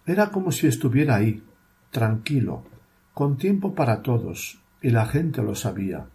Era 0.05 0.29
como 0.29 0.51
si 0.51 0.67
estuviera 0.67 1.15
ahí, 1.15 1.43
tranquilo, 1.89 2.65
con 3.13 3.37
tiempo 3.37 3.75
para 3.75 4.01
todos, 4.01 4.59
y 4.81 4.89
la 4.89 5.05
gente 5.05 5.41
lo 5.41 5.55
sabía. 5.55 6.07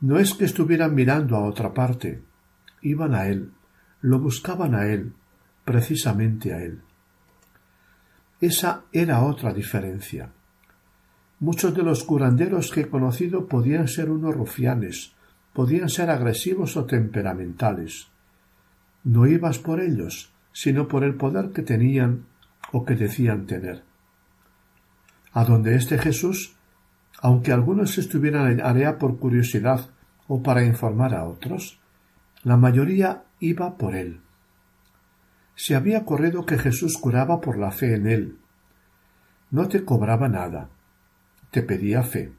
No 0.00 0.18
es 0.18 0.34
que 0.34 0.44
estuvieran 0.44 0.94
mirando 0.94 1.36
a 1.36 1.44
otra 1.44 1.74
parte, 1.74 2.22
iban 2.82 3.14
a 3.14 3.26
él, 3.26 3.52
lo 4.00 4.18
buscaban 4.20 4.74
a 4.74 4.86
él, 4.86 5.12
precisamente 5.64 6.54
a 6.54 6.62
él. 6.62 6.80
Esa 8.40 8.84
era 8.92 9.24
otra 9.24 9.52
diferencia. 9.52 10.30
Muchos 11.40 11.74
de 11.74 11.82
los 11.82 12.04
curanderos 12.04 12.70
que 12.70 12.82
he 12.82 12.88
conocido 12.88 13.46
podían 13.46 13.88
ser 13.88 14.10
unos 14.10 14.34
rufianes, 14.34 15.12
podían 15.52 15.88
ser 15.88 16.10
agresivos 16.10 16.76
o 16.76 16.84
temperamentales, 16.84 18.08
no 19.04 19.26
ibas 19.26 19.58
por 19.58 19.80
ellos, 19.80 20.30
sino 20.52 20.88
por 20.88 21.04
el 21.04 21.14
poder 21.14 21.50
que 21.50 21.62
tenían 21.62 22.26
o 22.72 22.84
que 22.84 22.94
decían 22.94 23.46
tener. 23.46 23.87
A 25.38 25.44
donde 25.44 25.76
este 25.76 25.98
Jesús 25.98 26.58
aunque 27.20 27.52
algunos 27.52 27.98
estuvieran 27.98 28.60
allá 28.60 28.98
por 28.98 29.18
curiosidad 29.18 29.90
o 30.28 30.42
para 30.42 30.64
informar 30.64 31.14
a 31.14 31.24
otros, 31.24 31.80
la 32.44 32.56
mayoría 32.56 33.24
iba 33.40 33.76
por 33.76 33.94
él. 33.94 34.20
Se 35.56 35.74
había 35.74 36.04
corrido 36.04 36.46
que 36.46 36.58
Jesús 36.58 36.96
curaba 36.96 37.40
por 37.40 37.58
la 37.58 37.72
fe 37.72 37.94
en 37.94 38.06
él. 38.06 38.38
No 39.50 39.66
te 39.66 39.84
cobraba 39.84 40.28
nada, 40.28 40.70
te 41.50 41.62
pedía 41.62 42.04
fe. 42.04 42.32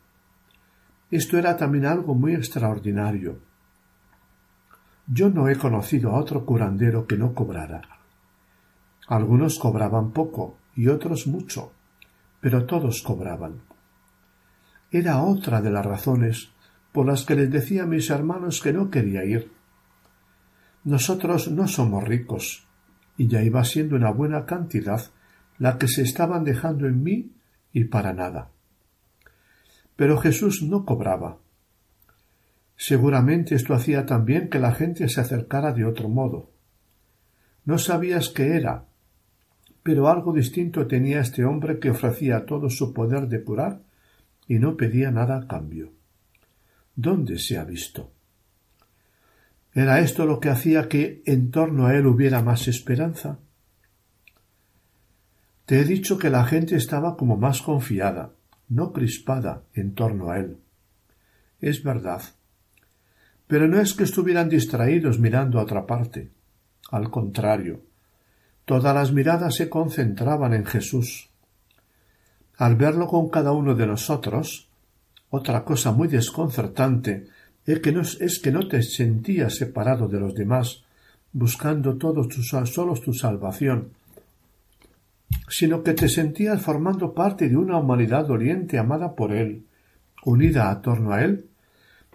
Esto 1.12 1.38
era 1.38 1.58
también 1.58 1.86
algo 1.86 2.16
muy 2.16 2.34
extraordinario. 2.36 3.40
Yo 5.08 5.30
no 5.30 5.50
he 5.50 5.58
conocido 5.58 6.12
a 6.12 6.20
otro 6.20 6.46
curandero 6.46 7.08
que 7.08 7.18
no 7.18 7.34
cobrara. 7.34 7.82
Algunos 9.08 9.58
cobraban 9.58 10.12
poco 10.12 10.58
y 10.76 10.88
otros 10.88 11.28
mucho, 11.28 11.74
pero 12.42 12.66
todos 12.66 13.02
cobraban. 13.02 13.62
Era 14.92 15.22
otra 15.22 15.62
de 15.62 15.72
las 15.72 15.86
razones 15.86 16.50
por 16.92 17.06
las 17.06 17.26
que 17.26 17.36
les 17.36 17.52
decía 17.52 17.84
a 17.84 17.88
mis 17.88 18.10
hermanos 18.10 18.62
que 18.62 18.74
no 18.74 18.90
quería 18.90 19.24
ir. 19.24 19.52
Nosotros 20.84 21.52
no 21.52 21.68
somos 21.68 22.04
ricos, 22.04 22.68
y 23.18 23.28
ya 23.28 23.44
iba 23.44 23.64
siendo 23.64 23.96
una 23.96 24.12
buena 24.12 24.46
cantidad 24.46 25.12
la 25.58 25.78
que 25.78 25.88
se 25.88 26.02
estaban 26.02 26.44
dejando 26.44 26.88
en 26.88 27.04
mí 27.04 27.32
y 27.74 27.86
para 27.86 28.14
nada. 28.14 28.50
Pero 29.96 30.18
Jesús 30.18 30.64
no 30.64 30.86
cobraba. 30.86 31.38
Seguramente 32.78 33.56
esto 33.56 33.74
hacía 33.74 34.06
también 34.06 34.50
que 34.50 34.58
la 34.58 34.72
gente 34.72 35.08
se 35.10 35.20
acercara 35.20 35.74
de 35.74 35.84
otro 35.84 36.08
modo. 36.08 36.50
No 37.66 37.78
sabías 37.78 38.30
qué 38.30 38.56
era, 38.56 38.86
pero 39.90 40.08
algo 40.08 40.34
distinto 40.34 40.86
tenía 40.86 41.20
este 41.20 41.44
hombre 41.44 41.80
que 41.80 41.90
ofrecía 41.90 42.46
todo 42.46 42.70
su 42.70 42.94
poder 42.94 43.28
de 43.28 43.44
curar 43.44 43.82
y 44.48 44.60
no 44.60 44.78
pedía 44.78 45.10
nada 45.10 45.36
a 45.38 45.48
cambio. 45.48 45.92
¿Dónde 46.96 47.40
se 47.40 47.58
ha 47.58 47.64
visto? 47.64 48.12
¿Era 49.74 50.00
esto 50.00 50.28
lo 50.28 50.40
que 50.40 50.50
hacía 50.50 50.88
que 50.88 51.24
en 51.26 51.50
torno 51.50 51.88
a 51.88 51.96
él 51.96 52.06
hubiera 52.06 52.44
más 52.44 52.68
esperanza? 52.68 53.40
Te 55.66 55.80
he 55.80 55.86
dicho 55.86 56.20
que 56.20 56.30
la 56.30 56.46
gente 56.46 56.76
estaba 56.76 57.18
como 57.18 57.36
más 57.36 57.64
confiada, 57.64 58.34
no 58.68 58.94
crispada 58.94 59.64
en 59.74 59.96
torno 59.96 60.30
a 60.30 60.38
él. 60.38 60.58
Es 61.62 61.82
verdad. 61.82 62.22
Pero 63.48 63.68
no 63.68 63.82
es 63.82 63.96
que 63.96 64.04
estuvieran 64.04 64.50
distraídos 64.50 65.18
mirando 65.18 65.58
a 65.58 65.64
otra 65.64 65.88
parte. 65.88 66.30
Al 66.92 67.10
contrario, 67.10 67.89
todas 68.70 68.94
las 68.94 69.12
miradas 69.12 69.56
se 69.56 69.68
concentraban 69.68 70.54
en 70.54 70.64
Jesús 70.64 71.32
al 72.60 72.76
verlo 72.76 73.08
con 73.08 73.30
cada 73.30 73.52
uno 73.52 73.74
de 73.74 73.88
nosotros, 73.88 74.68
otra 75.32 75.64
cosa 75.64 75.92
muy 75.92 76.08
desconcertante 76.08 77.26
es 77.66 77.80
que 77.80 77.92
no, 77.92 78.02
es 78.02 78.40
que 78.40 78.52
no 78.52 78.68
te 78.68 78.84
sentías 78.84 79.56
separado 79.56 80.08
de 80.08 80.20
los 80.20 80.36
demás, 80.36 80.84
buscando 81.34 81.98
todos 81.98 82.28
tus, 82.28 82.50
solo 82.72 82.94
tu 82.94 83.12
salvación, 83.12 83.94
sino 85.48 85.82
que 85.82 85.96
te 85.96 86.08
sentías 86.08 86.62
formando 86.62 87.16
parte 87.16 87.50
de 87.50 87.58
una 87.58 87.80
humanidad 87.80 88.28
doliente 88.28 88.78
amada 88.78 89.16
por 89.16 89.32
Él, 89.32 89.66
unida 90.24 90.70
a 90.70 90.80
torno 90.80 91.12
a 91.12 91.24
Él. 91.24 91.48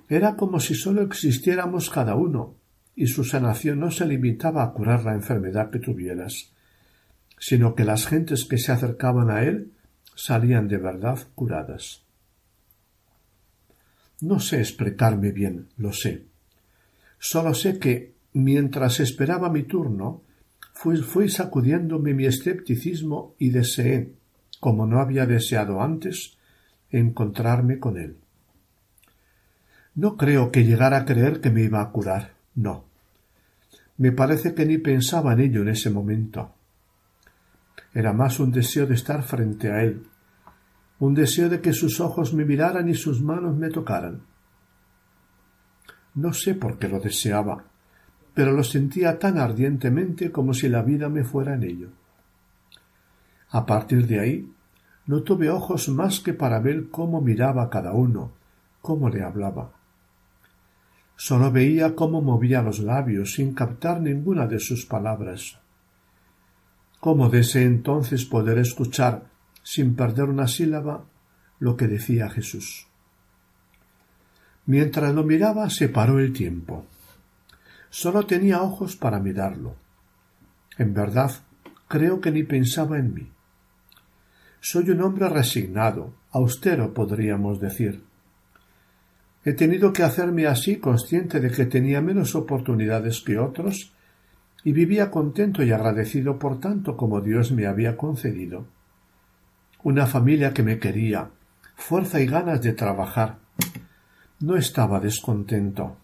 Era 0.08 0.36
como 0.36 0.60
si 0.60 0.76
sólo 0.76 1.02
existiéramos 1.02 1.90
cada 1.90 2.14
uno, 2.14 2.54
y 2.96 3.08
su 3.08 3.24
sanación 3.24 3.80
no 3.80 3.90
se 3.90 4.06
limitaba 4.06 4.62
a 4.62 4.72
curar 4.72 5.04
la 5.04 5.14
enfermedad 5.14 5.70
que 5.70 5.78
tuvieras, 5.78 6.52
sino 7.38 7.74
que 7.74 7.84
las 7.84 8.06
gentes 8.06 8.44
que 8.44 8.58
se 8.58 8.72
acercaban 8.72 9.30
a 9.30 9.42
Él 9.42 9.72
salían 10.14 10.68
de 10.68 10.78
verdad 10.78 11.18
curadas. 11.34 12.02
No 14.20 14.38
sé 14.40 14.60
explicarme 14.60 15.32
bien, 15.32 15.68
lo 15.76 15.92
sé. 15.92 16.24
Solo 17.18 17.54
sé 17.54 17.78
que, 17.78 18.14
mientras 18.32 19.00
esperaba 19.00 19.50
mi 19.50 19.64
turno, 19.64 20.22
fui, 20.72 20.98
fui 20.98 21.28
sacudiéndome 21.28 22.14
mi 22.14 22.26
escepticismo 22.26 23.34
y 23.38 23.50
deseé, 23.50 24.12
como 24.60 24.86
no 24.86 25.00
había 25.00 25.26
deseado 25.26 25.82
antes, 25.82 26.36
encontrarme 26.90 27.78
con 27.78 27.98
él. 27.98 28.16
No 29.94 30.16
creo 30.16 30.50
que 30.50 30.64
llegara 30.64 30.98
a 30.98 31.04
creer 31.04 31.40
que 31.40 31.50
me 31.50 31.62
iba 31.62 31.80
a 31.80 31.90
curar, 31.90 32.34
no. 32.54 32.86
Me 33.96 34.12
parece 34.12 34.54
que 34.54 34.66
ni 34.66 34.78
pensaba 34.78 35.32
en 35.34 35.40
ello 35.40 35.62
en 35.62 35.68
ese 35.68 35.90
momento. 35.90 36.54
Era 37.92 38.12
más 38.12 38.40
un 38.40 38.50
deseo 38.50 38.86
de 38.86 38.94
estar 38.94 39.22
frente 39.22 39.70
a 39.70 39.82
él, 39.82 40.06
un 40.98 41.14
deseo 41.14 41.48
de 41.48 41.60
que 41.60 41.72
sus 41.72 42.00
ojos 42.00 42.34
me 42.34 42.44
miraran 42.44 42.88
y 42.88 42.94
sus 42.94 43.22
manos 43.22 43.56
me 43.56 43.70
tocaran. 43.70 44.22
No 46.14 46.32
sé 46.32 46.54
por 46.54 46.78
qué 46.78 46.88
lo 46.88 47.00
deseaba, 47.00 47.64
pero 48.34 48.52
lo 48.52 48.64
sentía 48.64 49.18
tan 49.18 49.38
ardientemente 49.38 50.32
como 50.32 50.54
si 50.54 50.68
la 50.68 50.82
vida 50.82 51.08
me 51.08 51.24
fuera 51.24 51.54
en 51.54 51.62
ello. 51.62 51.88
A 53.50 53.64
partir 53.64 54.06
de 54.08 54.18
ahí, 54.18 54.52
no 55.06 55.22
tuve 55.22 55.50
ojos 55.50 55.88
más 55.88 56.20
que 56.20 56.34
para 56.34 56.58
ver 56.58 56.88
cómo 56.88 57.20
miraba 57.20 57.70
cada 57.70 57.92
uno, 57.92 58.32
cómo 58.80 59.08
le 59.08 59.22
hablaba. 59.22 59.73
Solo 61.16 61.50
veía 61.50 61.94
cómo 61.94 62.20
movía 62.20 62.62
los 62.62 62.78
labios 62.80 63.34
sin 63.34 63.54
captar 63.54 64.00
ninguna 64.00 64.46
de 64.46 64.58
sus 64.58 64.84
palabras 64.84 65.58
cómo 67.04 67.28
desee 67.28 67.64
entonces 67.64 68.24
poder 68.24 68.56
escuchar 68.56 69.24
sin 69.62 69.94
perder 69.94 70.24
una 70.24 70.48
sílaba 70.48 71.04
lo 71.58 71.76
que 71.76 71.86
decía 71.86 72.30
Jesús. 72.30 72.86
Mientras 74.64 75.14
lo 75.14 75.22
miraba 75.22 75.68
se 75.68 75.90
paró 75.90 76.18
el 76.18 76.32
tiempo. 76.32 76.86
Solo 77.90 78.24
tenía 78.24 78.62
ojos 78.62 78.96
para 78.96 79.20
mirarlo. 79.20 79.76
En 80.78 80.94
verdad, 80.94 81.30
creo 81.88 82.22
que 82.22 82.30
ni 82.30 82.42
pensaba 82.42 82.98
en 82.98 83.12
mí. 83.12 83.30
Soy 84.60 84.88
un 84.88 85.02
hombre 85.02 85.28
resignado, 85.28 86.14
austero 86.30 86.94
podríamos 86.94 87.60
decir. 87.60 88.02
He 89.44 89.52
tenido 89.52 89.92
que 89.92 90.02
hacerme 90.02 90.46
así 90.46 90.76
consciente 90.76 91.38
de 91.38 91.50
que 91.50 91.66
tenía 91.66 92.00
menos 92.00 92.34
oportunidades 92.34 93.20
que 93.20 93.38
otros 93.38 93.92
y 94.64 94.72
vivía 94.72 95.10
contento 95.10 95.62
y 95.62 95.70
agradecido 95.70 96.38
por 96.38 96.60
tanto 96.60 96.96
como 96.96 97.20
Dios 97.20 97.52
me 97.52 97.66
había 97.66 97.98
concedido. 97.98 98.64
Una 99.82 100.06
familia 100.06 100.54
que 100.54 100.62
me 100.62 100.78
quería, 100.78 101.28
fuerza 101.76 102.20
y 102.20 102.26
ganas 102.26 102.62
de 102.62 102.72
trabajar. 102.72 103.36
No 104.40 104.56
estaba 104.56 104.98
descontento. 104.98 105.98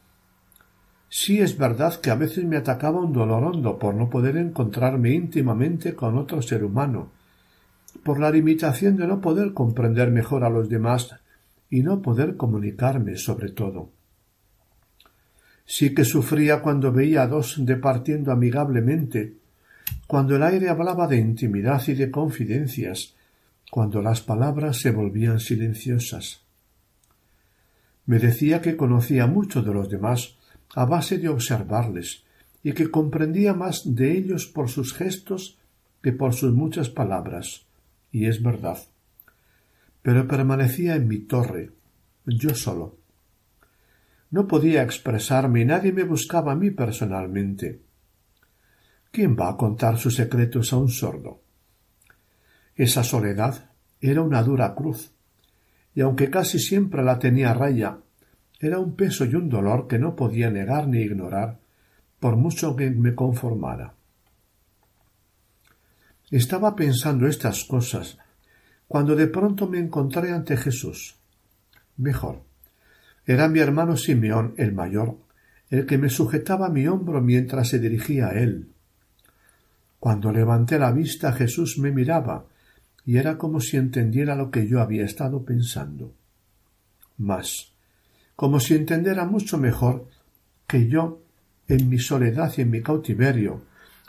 Sí 1.09 1.40
es 1.40 1.57
verdad 1.57 1.98
que 1.98 2.11
a 2.11 2.14
veces 2.16 2.44
me 2.44 2.59
atacaba 2.59 3.00
un 3.00 3.14
dolor 3.14 3.42
hondo 3.42 3.79
por 3.79 3.94
no 3.94 4.11
poder 4.11 4.37
encontrarme 4.37 5.12
íntimamente 5.12 5.94
con 5.94 6.18
otro 6.18 6.42
ser 6.42 6.62
humano, 6.62 7.11
por 8.05 8.20
la 8.20 8.31
limitación 8.31 8.96
de 8.96 9.07
no 9.07 9.22
poder 9.22 9.55
comprender 9.55 10.11
mejor 10.11 10.44
a 10.44 10.50
los 10.50 10.68
demás 10.68 11.16
y 11.71 11.83
no 11.83 12.03
poder 12.03 12.37
comunicarme 12.37 13.17
sobre 13.17 13.51
todo. 13.51 13.91
Sí 15.65 15.95
que 15.95 16.05
sufría 16.05 16.63
cuando 16.63 16.93
veía 16.93 17.23
a 17.23 17.29
dos 17.29 17.55
departiendo 17.65 18.33
amigablemente, 18.33 19.37
cuando 20.09 20.35
el 20.35 20.43
aire 20.43 20.69
hablaba 20.69 21.07
de 21.07 21.19
intimidad 21.19 21.81
y 21.87 21.95
de 21.95 22.11
confidencias, 22.11 23.15
cuando 23.71 24.03
las 24.03 24.21
palabras 24.21 24.79
se 24.79 24.91
volvían 24.91 25.39
silenciosas. 25.39 26.43
Me 28.07 28.19
decía 28.19 28.61
que 28.61 28.77
conocía 28.77 29.29
mucho 29.29 29.63
de 29.63 29.73
los 29.73 29.89
demás 29.89 30.37
a 30.75 30.85
base 30.85 31.19
de 31.19 31.29
observarles 31.29 32.25
y 32.65 32.73
que 32.73 32.91
comprendía 32.91 33.55
más 33.55 33.95
de 33.95 34.17
ellos 34.19 34.47
por 34.47 34.69
sus 34.69 34.93
gestos 34.93 35.59
que 36.03 36.13
por 36.13 36.35
sus 36.35 36.53
muchas 36.53 36.91
palabras, 36.91 37.67
y 38.11 38.27
es 38.27 38.43
verdad. 38.43 38.79
Pero 40.03 40.27
permanecía 40.27 40.97
en 40.97 41.09
mi 41.09 41.19
torre, 41.21 41.73
yo 42.25 42.55
solo, 42.55 43.01
no 44.31 44.47
podía 44.47 44.83
expresarme 44.83 45.63
y 45.63 45.65
nadie 45.65 45.93
me 45.93 46.05
buscaba 46.05 46.53
a 46.53 46.57
mí 46.57 46.71
personalmente. 46.71 47.83
¿Quién 49.11 49.37
va 49.37 49.51
a 49.51 49.57
contar 49.57 49.99
sus 49.99 50.15
secretos 50.15 50.73
a 50.73 50.77
un 50.77 50.89
sordo? 50.89 51.43
Esa 52.77 53.03
soledad 53.03 53.71
era 54.01 54.23
una 54.23 54.43
dura 54.43 54.75
cruz, 54.75 55.13
y 55.95 56.01
aunque 56.01 56.31
casi 56.31 56.59
siempre 56.59 57.03
la 57.03 57.19
tenía 57.19 57.53
raya, 57.53 57.99
era 58.61 58.79
un 58.79 58.95
peso 58.95 59.25
y 59.25 59.35
un 59.35 59.49
dolor 59.49 59.89
que 59.89 59.99
no 59.99 60.15
podía 60.15 60.51
negar 60.51 60.87
ni 60.87 61.01
ignorar, 61.01 61.59
por 62.21 62.37
mucho 62.37 62.77
que 62.77 62.91
me 62.91 63.15
conformara. 63.15 63.95
Estaba 66.31 66.77
pensando 66.77 67.27
estas 67.27 67.65
cosas 67.65 68.19
cuando 68.90 69.14
de 69.14 69.29
pronto 69.29 69.68
me 69.68 69.79
encontré 69.79 70.33
ante 70.33 70.57
Jesús. 70.57 71.14
Mejor, 71.96 72.42
era 73.24 73.46
mi 73.46 73.61
hermano 73.61 73.96
Simeón 73.96 74.53
el 74.57 74.72
mayor, 74.72 75.16
el 75.70 75.87
que 75.87 75.96
me 75.96 76.11
sujetaba 76.11 76.68
mi 76.70 76.88
hombro 76.88 77.20
mientras 77.20 77.68
se 77.68 77.79
dirigía 77.79 78.31
a 78.31 78.33
él. 78.33 78.66
Cuando 80.00 80.33
levanté 80.33 80.76
la 80.76 80.90
vista 80.90 81.33
Jesús 81.33 81.79
me 81.79 81.92
miraba, 81.92 82.46
y 83.07 83.18
era 83.18 83.38
como 83.38 83.61
si 83.61 83.76
entendiera 83.76 84.35
lo 84.35 84.50
que 84.50 84.66
yo 84.66 84.81
había 84.81 85.05
estado 85.05 85.44
pensando. 85.44 86.12
más, 87.16 87.70
como 88.35 88.59
si 88.59 88.74
entendiera 88.74 89.24
mucho 89.24 89.57
mejor 89.57 90.09
que 90.66 90.88
yo 90.88 91.22
en 91.68 91.88
mi 91.88 92.00
soledad 92.00 92.53
y 92.57 92.62
en 92.62 92.70
mi 92.70 92.83
cautiverio, 92.83 93.62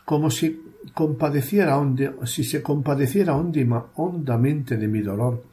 como 0.06 0.32
si 0.32 0.60
compadeciera 0.94 1.80
si 2.26 2.44
se 2.44 2.62
compadeciera 2.62 3.36
hondamente 3.36 4.78
de 4.78 4.88
mi 4.88 5.02
dolor, 5.02 5.44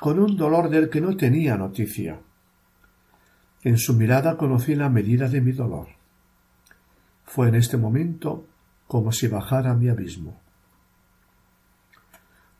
con 0.00 0.18
un 0.18 0.36
dolor 0.36 0.68
del 0.68 0.88
que 0.88 1.00
no 1.00 1.16
tenía 1.16 1.56
noticia. 1.56 2.18
En 3.62 3.78
su 3.78 3.94
mirada 3.94 4.36
conocí 4.36 4.74
la 4.74 4.88
medida 4.88 5.28
de 5.28 5.40
mi 5.40 5.52
dolor. 5.52 5.88
Fue 7.24 7.48
en 7.48 7.56
este 7.56 7.76
momento 7.76 8.46
como 8.86 9.12
si 9.12 9.26
bajara 9.26 9.74
mi 9.74 9.88
abismo. 9.88 10.40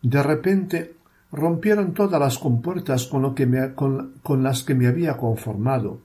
De 0.02 0.22
repente 0.22 0.96
rompieron 1.32 1.94
todas 1.94 2.20
las 2.20 2.38
compuertas 2.38 3.06
con, 3.06 3.22
lo 3.22 3.34
que 3.34 3.46
me, 3.46 3.74
con 3.74 4.42
las 4.42 4.64
que 4.64 4.74
me 4.74 4.86
había 4.86 5.16
conformado, 5.16 6.02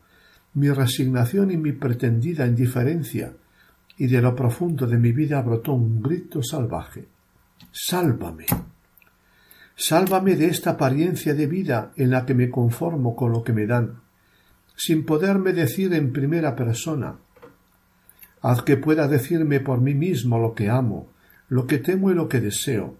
mi 0.54 0.70
resignación 0.70 1.52
y 1.52 1.58
mi 1.58 1.72
pretendida 1.72 2.46
indiferencia, 2.46 3.34
y 4.02 4.08
de 4.08 4.20
lo 4.20 4.36
profundo 4.36 4.88
de 4.88 4.98
mi 4.98 5.12
vida 5.12 5.44
brotó 5.44 5.74
un 5.74 6.02
grito 6.02 6.42
salvaje. 6.42 7.08
Sálvame. 7.72 8.48
Sálvame 9.76 10.36
de 10.36 10.48
esta 10.48 10.72
apariencia 10.72 11.36
de 11.36 11.46
vida 11.46 11.92
en 11.96 12.10
la 12.10 12.26
que 12.26 12.34
me 12.34 12.50
conformo 12.50 13.16
con 13.16 13.32
lo 13.32 13.44
que 13.44 13.54
me 13.54 13.68
dan, 13.68 14.02
sin 14.76 15.06
poderme 15.06 15.54
decir 15.54 15.94
en 15.94 16.12
primera 16.12 16.56
persona. 16.56 17.18
Haz 18.42 18.64
que 18.64 18.76
pueda 18.76 19.08
decirme 19.08 19.60
por 19.60 19.82
mí 19.82 19.94
mismo 19.94 20.40
lo 20.40 20.56
que 20.56 20.72
amo, 20.72 21.10
lo 21.48 21.68
que 21.68 21.78
temo 21.78 22.10
y 22.10 22.16
lo 22.16 22.28
que 22.28 22.42
deseo, 22.42 22.98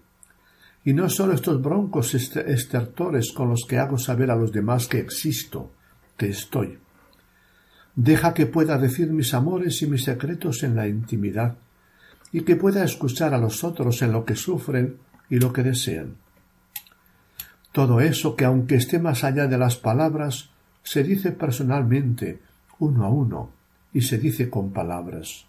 y 0.84 0.92
no 0.92 1.08
sólo 1.08 1.32
estos 1.32 1.60
broncos 1.60 2.14
estertores 2.14 3.32
con 3.32 3.48
los 3.48 3.64
que 3.68 3.80
hago 3.80 3.98
saber 3.98 4.30
a 4.30 4.36
los 4.36 4.52
demás 4.52 4.86
que 4.86 5.00
existo, 5.00 5.72
que 6.16 6.28
estoy. 6.28 6.78
Deja 7.94 8.32
que 8.32 8.46
pueda 8.46 8.78
decir 8.78 9.10
mis 9.10 9.34
amores 9.34 9.82
y 9.82 9.86
mis 9.86 10.04
secretos 10.04 10.62
en 10.62 10.76
la 10.76 10.88
intimidad, 10.88 11.56
y 12.32 12.42
que 12.42 12.56
pueda 12.56 12.84
escuchar 12.84 13.34
a 13.34 13.38
los 13.38 13.62
otros 13.64 14.00
en 14.02 14.12
lo 14.12 14.24
que 14.24 14.34
sufren 14.34 14.96
y 15.28 15.38
lo 15.38 15.52
que 15.52 15.62
desean. 15.62 16.16
Todo 17.72 18.00
eso 18.00 18.36
que 18.36 18.44
aunque 18.44 18.76
esté 18.76 18.98
más 18.98 19.24
allá 19.24 19.46
de 19.46 19.58
las 19.58 19.76
palabras, 19.76 20.50
se 20.82 21.04
dice 21.04 21.32
personalmente, 21.32 22.40
uno 22.78 23.04
a 23.04 23.10
uno, 23.10 23.50
y 23.92 24.02
se 24.02 24.18
dice 24.18 24.48
con 24.48 24.72
palabras. 24.72 25.46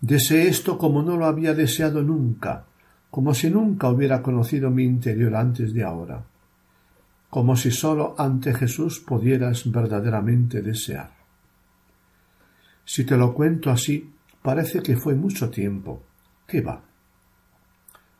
Deseé 0.00 0.48
esto 0.48 0.78
como 0.78 1.02
no 1.02 1.16
lo 1.16 1.26
había 1.26 1.54
deseado 1.54 2.02
nunca, 2.02 2.64
como 3.10 3.34
si 3.34 3.50
nunca 3.50 3.88
hubiera 3.88 4.22
conocido 4.22 4.70
mi 4.70 4.84
interior 4.84 5.36
antes 5.36 5.72
de 5.72 5.84
ahora, 5.84 6.24
como 7.30 7.56
si 7.56 7.70
sólo 7.70 8.14
ante 8.18 8.54
Jesús 8.54 9.00
pudieras 9.00 9.70
verdaderamente 9.70 10.62
desear. 10.62 11.10
Si 12.84 13.04
te 13.04 13.16
lo 13.16 13.34
cuento 13.34 13.70
así, 13.70 14.10
parece 14.42 14.80
que 14.80 14.96
fue 14.96 15.14
mucho 15.14 15.50
tiempo. 15.50 16.02
¿Qué 16.46 16.60
va? 16.60 16.82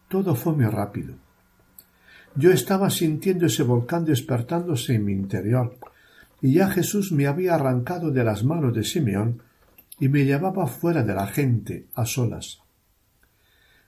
Todo 0.08 0.34
fue 0.34 0.54
muy 0.54 0.66
rápido. 0.66 1.14
Yo 2.34 2.52
estaba 2.52 2.90
sintiendo 2.90 3.46
ese 3.46 3.62
volcán 3.62 4.04
despertándose 4.04 4.94
en 4.94 5.04
mi 5.04 5.12
interior, 5.12 5.78
y 6.42 6.54
ya 6.54 6.68
Jesús 6.68 7.12
me 7.12 7.26
había 7.26 7.54
arrancado 7.54 8.10
de 8.10 8.24
las 8.24 8.44
manos 8.44 8.74
de 8.74 8.84
Simeón 8.84 9.42
y 9.98 10.08
me 10.08 10.24
llevaba 10.24 10.66
fuera 10.66 11.02
de 11.02 11.14
la 11.14 11.26
gente, 11.26 11.86
a 11.94 12.04
solas. 12.04 12.60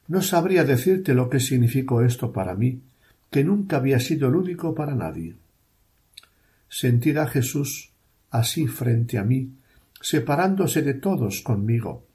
No 0.06 0.22
sabría 0.22 0.64
decirte 0.64 1.12
lo 1.12 1.28
que 1.28 1.40
significó 1.40 2.00
esto 2.00 2.32
para 2.32 2.54
mí, 2.54 2.80
que 3.30 3.44
nunca 3.44 3.76
había 3.76 4.00
sido 4.00 4.28
el 4.28 4.36
único 4.36 4.74
para 4.74 4.94
nadie. 4.94 5.36
Sentir 6.68 7.18
a 7.18 7.26
Jesús 7.26 7.92
así 8.30 8.66
frente 8.66 9.18
a 9.18 9.24
mí, 9.24 9.52
separándose 10.00 10.82
de 10.82 10.94
todos 10.94 11.40
conmigo. 11.42 12.06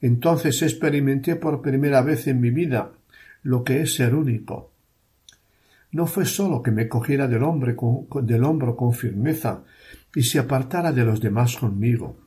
Entonces 0.00 0.60
experimenté 0.62 1.36
por 1.36 1.62
primera 1.62 2.02
vez 2.02 2.26
en 2.26 2.40
mi 2.40 2.50
vida 2.50 2.92
lo 3.42 3.64
que 3.64 3.82
es 3.82 3.94
ser 3.94 4.14
único. 4.14 4.72
No 5.92 6.06
fue 6.06 6.26
sólo 6.26 6.62
que 6.62 6.72
me 6.72 6.88
cogiera 6.88 7.28
del, 7.28 7.42
hombre 7.44 7.76
del 8.22 8.44
hombro 8.44 8.74
con 8.74 8.92
firmeza 8.92 9.62
y 10.14 10.22
se 10.22 10.38
apartara 10.38 10.92
de 10.92 11.04
los 11.04 11.20
demás 11.20 11.56
conmigo. 11.56 12.18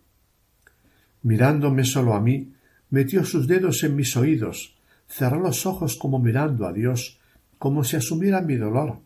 Mirándome 1.23 1.83
solo 1.83 2.13
a 2.13 2.21
mí, 2.21 2.53
metió 2.89 3.25
sus 3.25 3.47
dedos 3.47 3.83
en 3.83 3.95
mis 3.95 4.15
oídos, 4.15 4.76
cerró 5.07 5.39
los 5.39 5.65
ojos 5.65 5.95
como 5.95 6.19
mirando 6.19 6.65
a 6.67 6.73
Dios, 6.73 7.19
como 7.57 7.83
si 7.83 7.95
asumiera 7.95 8.41
mi 8.41 8.55
dolor, 8.55 8.99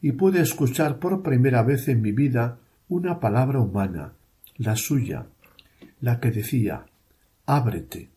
y 0.00 0.12
pude 0.12 0.40
escuchar 0.40 0.98
por 0.98 1.22
primera 1.22 1.62
vez 1.62 1.88
en 1.88 2.02
mi 2.02 2.12
vida 2.12 2.58
una 2.88 3.20
palabra 3.20 3.60
humana, 3.60 4.12
la 4.58 4.76
suya, 4.76 5.26
la 6.00 6.20
que 6.20 6.30
decía 6.30 6.84
Ábrete. 7.46 8.08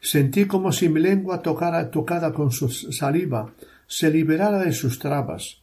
Sentí 0.00 0.46
como 0.46 0.72
si 0.72 0.88
mi 0.88 1.00
lengua 1.00 1.42
tocara, 1.42 1.90
tocada 1.90 2.32
con 2.32 2.50
su 2.50 2.68
saliva 2.68 3.52
se 3.86 4.10
liberara 4.10 4.58
de 4.58 4.72
sus 4.72 4.98
trabas, 4.98 5.60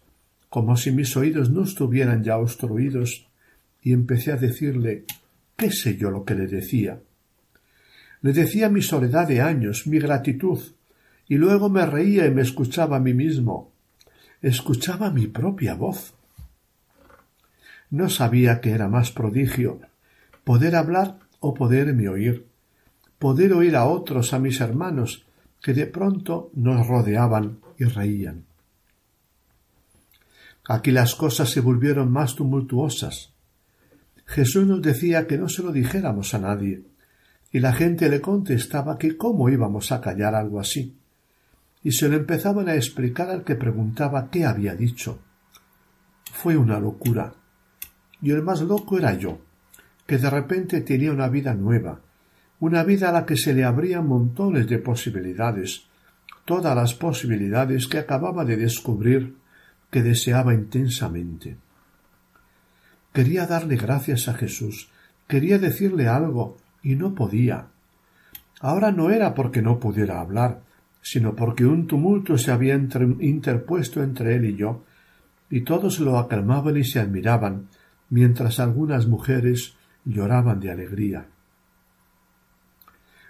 como 0.49 0.77
si 0.77 0.91
mis 0.91 1.15
oídos 1.15 1.49
no 1.49 1.63
estuvieran 1.63 2.23
ya 2.23 2.37
obstruidos, 2.37 3.27
y 3.81 3.93
empecé 3.93 4.31
a 4.31 4.37
decirle 4.37 5.05
qué 5.55 5.71
sé 5.71 5.97
yo 5.97 6.11
lo 6.11 6.25
que 6.25 6.35
le 6.35 6.47
decía. 6.47 6.99
Le 8.21 8.33
decía 8.33 8.69
mi 8.69 8.81
soledad 8.81 9.27
de 9.27 9.41
años, 9.41 9.87
mi 9.87 9.99
gratitud, 9.99 10.59
y 11.27 11.35
luego 11.35 11.69
me 11.69 11.85
reía 11.85 12.25
y 12.25 12.31
me 12.31 12.41
escuchaba 12.41 12.97
a 12.97 12.99
mí 12.99 13.13
mismo. 13.13 13.71
Escuchaba 14.41 15.11
mi 15.11 15.27
propia 15.27 15.75
voz. 15.75 16.13
No 17.89 18.09
sabía 18.09 18.61
que 18.61 18.71
era 18.71 18.87
más 18.87 19.11
prodigio, 19.11 19.79
poder 20.43 20.75
hablar 20.75 21.19
o 21.39 21.53
poderme 21.53 22.09
oír 22.09 22.47
poder 23.19 23.53
oír 23.53 23.75
a 23.75 23.85
otros, 23.85 24.33
a 24.33 24.39
mis 24.39 24.61
hermanos, 24.61 25.25
que 25.61 25.73
de 25.73 25.87
pronto 25.87 26.51
nos 26.53 26.87
rodeaban 26.87 27.59
y 27.77 27.85
reían. 27.85 28.45
Aquí 30.67 30.91
las 30.91 31.15
cosas 31.15 31.49
se 31.49 31.61
volvieron 31.61 32.11
más 32.11 32.35
tumultuosas. 32.35 33.31
Jesús 34.25 34.67
nos 34.67 34.81
decía 34.81 35.25
que 35.25 35.37
no 35.37 35.47
se 35.47 35.63
lo 35.63 35.71
dijéramos 35.71 36.33
a 36.33 36.39
nadie, 36.39 36.83
y 37.57 37.59
la 37.59 37.73
gente 37.73 38.07
le 38.07 38.21
contestaba 38.21 38.99
que 38.99 39.17
cómo 39.17 39.49
íbamos 39.49 39.91
a 39.91 39.99
callar 39.99 40.35
algo 40.35 40.59
así, 40.59 40.95
y 41.81 41.91
se 41.91 42.07
lo 42.07 42.15
empezaban 42.15 42.69
a 42.69 42.75
explicar 42.75 43.31
al 43.31 43.43
que 43.43 43.55
preguntaba 43.55 44.29
qué 44.29 44.45
había 44.45 44.75
dicho. 44.75 45.17
Fue 46.31 46.55
una 46.55 46.79
locura, 46.79 47.33
y 48.21 48.29
el 48.29 48.43
más 48.43 48.61
loco 48.61 48.99
era 48.99 49.15
yo, 49.15 49.39
que 50.05 50.19
de 50.19 50.29
repente 50.29 50.81
tenía 50.81 51.11
una 51.11 51.29
vida 51.29 51.55
nueva, 51.55 51.99
una 52.59 52.83
vida 52.83 53.09
a 53.09 53.11
la 53.11 53.25
que 53.25 53.35
se 53.35 53.55
le 53.55 53.63
abrían 53.63 54.05
montones 54.05 54.67
de 54.67 54.77
posibilidades, 54.77 55.87
todas 56.45 56.75
las 56.75 56.93
posibilidades 56.93 57.87
que 57.87 57.97
acababa 57.97 58.45
de 58.45 58.57
descubrir 58.57 59.35
que 59.89 60.03
deseaba 60.03 60.53
intensamente. 60.53 61.57
Quería 63.11 63.47
darle 63.47 63.77
gracias 63.77 64.27
a 64.27 64.35
Jesús, 64.35 64.91
quería 65.27 65.57
decirle 65.57 66.07
algo, 66.07 66.57
y 66.87 66.95
no 66.95 67.13
podía. 67.13 67.67
Ahora 68.61 68.93
no 68.93 69.09
era 69.09 69.33
porque 69.33 69.61
no 69.61 69.77
pudiera 69.77 70.21
hablar, 70.21 70.61
sino 71.01 71.35
porque 71.35 71.65
un 71.65 71.85
tumulto 71.85 72.37
se 72.37 72.49
había 72.49 72.75
interpuesto 72.75 74.01
entre 74.01 74.37
él 74.37 74.45
y 74.45 74.55
yo, 74.55 74.85
y 75.49 75.61
todos 75.61 75.99
lo 75.99 76.17
aclamaban 76.17 76.77
y 76.77 76.85
se 76.85 77.01
admiraban, 77.01 77.67
mientras 78.09 78.61
algunas 78.61 79.05
mujeres 79.05 79.75
lloraban 80.05 80.61
de 80.61 80.71
alegría. 80.71 81.25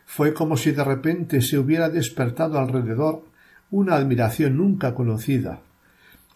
Fue 0.06 0.36
como 0.36 0.56
si 0.56 0.72
de 0.72 0.84
repente 0.84 1.42
se 1.42 1.58
hubiera 1.58 1.90
despertado 1.90 2.60
alrededor 2.60 3.24
una 3.72 3.96
admiración 3.96 4.56
nunca 4.56 4.94
conocida, 4.94 5.62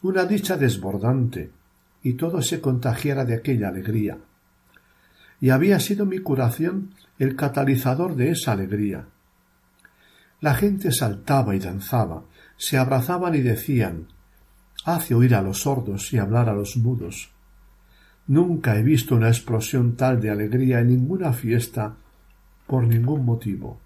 una 0.02 0.26
dicha 0.26 0.58
desbordante, 0.58 1.52
y 2.02 2.14
todo 2.14 2.42
se 2.42 2.60
contagiara 2.62 3.26
de 3.26 3.36
aquella 3.36 3.68
alegría. 3.68 4.18
Y 5.42 5.50
había 5.50 5.80
sido 5.82 6.06
mi 6.06 6.20
curación 6.20 6.94
el 7.20 7.36
catalizador 7.36 8.16
de 8.16 8.32
esa 8.32 8.54
alegría. 8.54 9.08
La 10.40 10.56
gente 10.56 10.92
saltaba 10.92 11.56
y 11.56 11.60
danzaba, 11.60 12.24
se 12.56 12.78
abrazaban 12.78 13.36
y 13.36 13.42
decían 13.42 14.08
Hace 14.86 15.14
oír 15.14 15.36
a 15.36 15.42
los 15.42 15.62
sordos 15.62 16.12
y 16.14 16.18
hablar 16.18 16.50
a 16.50 16.54
los 16.54 16.78
mudos. 16.78 17.32
Nunca 18.28 18.78
he 18.78 18.84
visto 18.84 19.16
una 19.16 19.28
explosión 19.28 19.96
tal 19.96 20.22
de 20.22 20.30
alegría 20.30 20.80
en 20.80 20.88
ninguna 20.88 21.34
fiesta 21.34 21.98
por 22.66 22.88
ningún 22.88 23.26
motivo. 23.26 23.80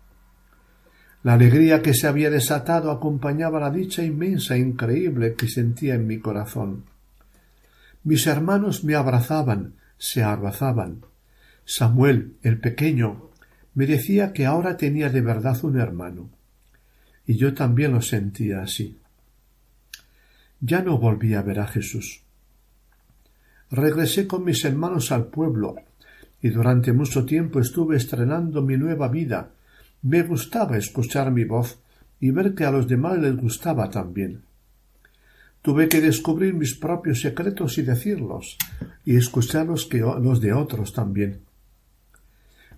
La 1.23 1.33
alegría 1.33 1.81
que 1.81 1.93
se 1.93 2.07
había 2.07 2.29
desatado 2.29 2.91
acompañaba 2.91 3.59
la 3.59 3.71
dicha 3.71 4.03
inmensa 4.03 4.55
e 4.55 4.59
increíble 4.59 5.33
que 5.33 5.47
sentía 5.47 5.95
en 5.95 6.05
mi 6.05 6.19
corazón. 6.19 6.85
Mis 8.03 8.27
hermanos 8.27 8.83
me 8.83 8.93
abrazaban, 8.93 9.73
se 9.97 10.23
abrazaban. 10.23 11.01
Samuel, 11.65 12.37
el 12.43 12.59
pequeño, 12.59 13.31
me 13.73 13.87
decía 13.87 14.33
que 14.33 14.45
ahora 14.45 14.77
tenía 14.77 15.09
de 15.09 15.21
verdad 15.21 15.57
un 15.63 15.79
hermano. 15.79 16.29
Y 17.25 17.35
yo 17.35 17.53
también 17.53 17.91
lo 17.91 18.01
sentía 18.01 18.61
así. 18.61 18.99
ya 20.61 20.81
no 20.81 20.97
volví 20.97 21.33
a 21.33 21.41
ver 21.41 21.59
a 21.59 21.67
Jesús. 21.67 22.21
Regresé 23.69 24.27
con 24.27 24.45
mis 24.45 24.63
hermanos 24.63 25.11
al 25.11 25.27
pueblo 25.27 25.75
y 26.41 26.49
durante 26.49 26.93
mucho 26.93 27.25
tiempo 27.25 27.59
estuve 27.59 27.97
estrenando 27.97 28.61
mi 28.61 28.77
nueva 28.77 29.07
vida. 29.07 29.51
Me 30.03 30.21
gustaba 30.21 30.77
escuchar 30.77 31.31
mi 31.31 31.43
voz 31.43 31.79
y 32.19 32.29
ver 32.29 32.53
que 32.53 32.65
a 32.65 32.71
los 32.71 32.87
demás 32.87 33.17
les 33.17 33.35
gustaba 33.35 33.89
también. 33.89 34.43
Tuve 35.63 35.89
que 35.89 35.99
descubrir 35.99 36.53
mis 36.53 36.75
propios 36.75 37.21
secretos 37.21 37.79
y 37.79 37.81
decirlos, 37.81 38.57
y 39.03 39.15
escuchar 39.15 39.65
los, 39.65 39.87
que, 39.87 39.97
los 39.97 40.39
de 40.39 40.53
otros 40.53 40.93
también. 40.93 41.41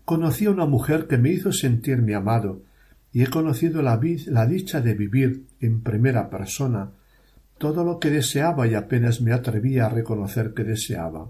Conocí 0.08 0.46
a 0.46 0.52
una 0.52 0.66
mujer 0.66 1.06
que 1.08 1.18
me 1.18 1.32
hizo 1.32 1.52
sentirme 1.52 2.16
amado, 2.16 2.62
y 3.12 3.24
he 3.24 3.28
conocido 3.28 3.82
la, 3.82 4.00
la 4.28 4.46
dicha 4.46 4.80
de 4.80 4.94
vivir 4.94 5.48
en 5.60 5.82
primera 5.82 6.30
persona 6.30 6.92
todo 7.58 7.84
lo 7.84 8.00
que 8.00 8.10
deseaba 8.10 8.68
y 8.68 8.74
apenas 8.74 9.20
me 9.20 9.34
atrevía 9.34 9.88
a 9.88 9.90
reconocer 9.90 10.54
que 10.54 10.64
deseaba. 10.64 11.30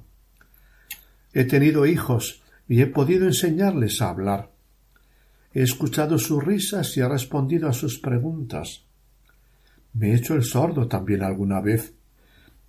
He 1.33 1.45
tenido 1.45 1.87
hijos 1.87 2.43
y 2.67 2.83
he 2.83 2.85
podido 2.85 3.25
enseñarles 3.25 3.99
a 4.03 4.09
hablar. 4.09 4.51
He 5.55 5.63
escuchado 5.63 6.19
sus 6.19 6.45
risas 6.45 6.95
y 6.97 6.99
he 6.99 7.09
respondido 7.09 7.67
a 7.67 7.73
sus 7.73 7.97
preguntas. 7.97 8.85
Me 9.93 10.11
he 10.11 10.15
hecho 10.17 10.35
el 10.35 10.43
sordo 10.43 10.87
también 10.87 11.23
alguna 11.23 11.61
vez, 11.61 11.95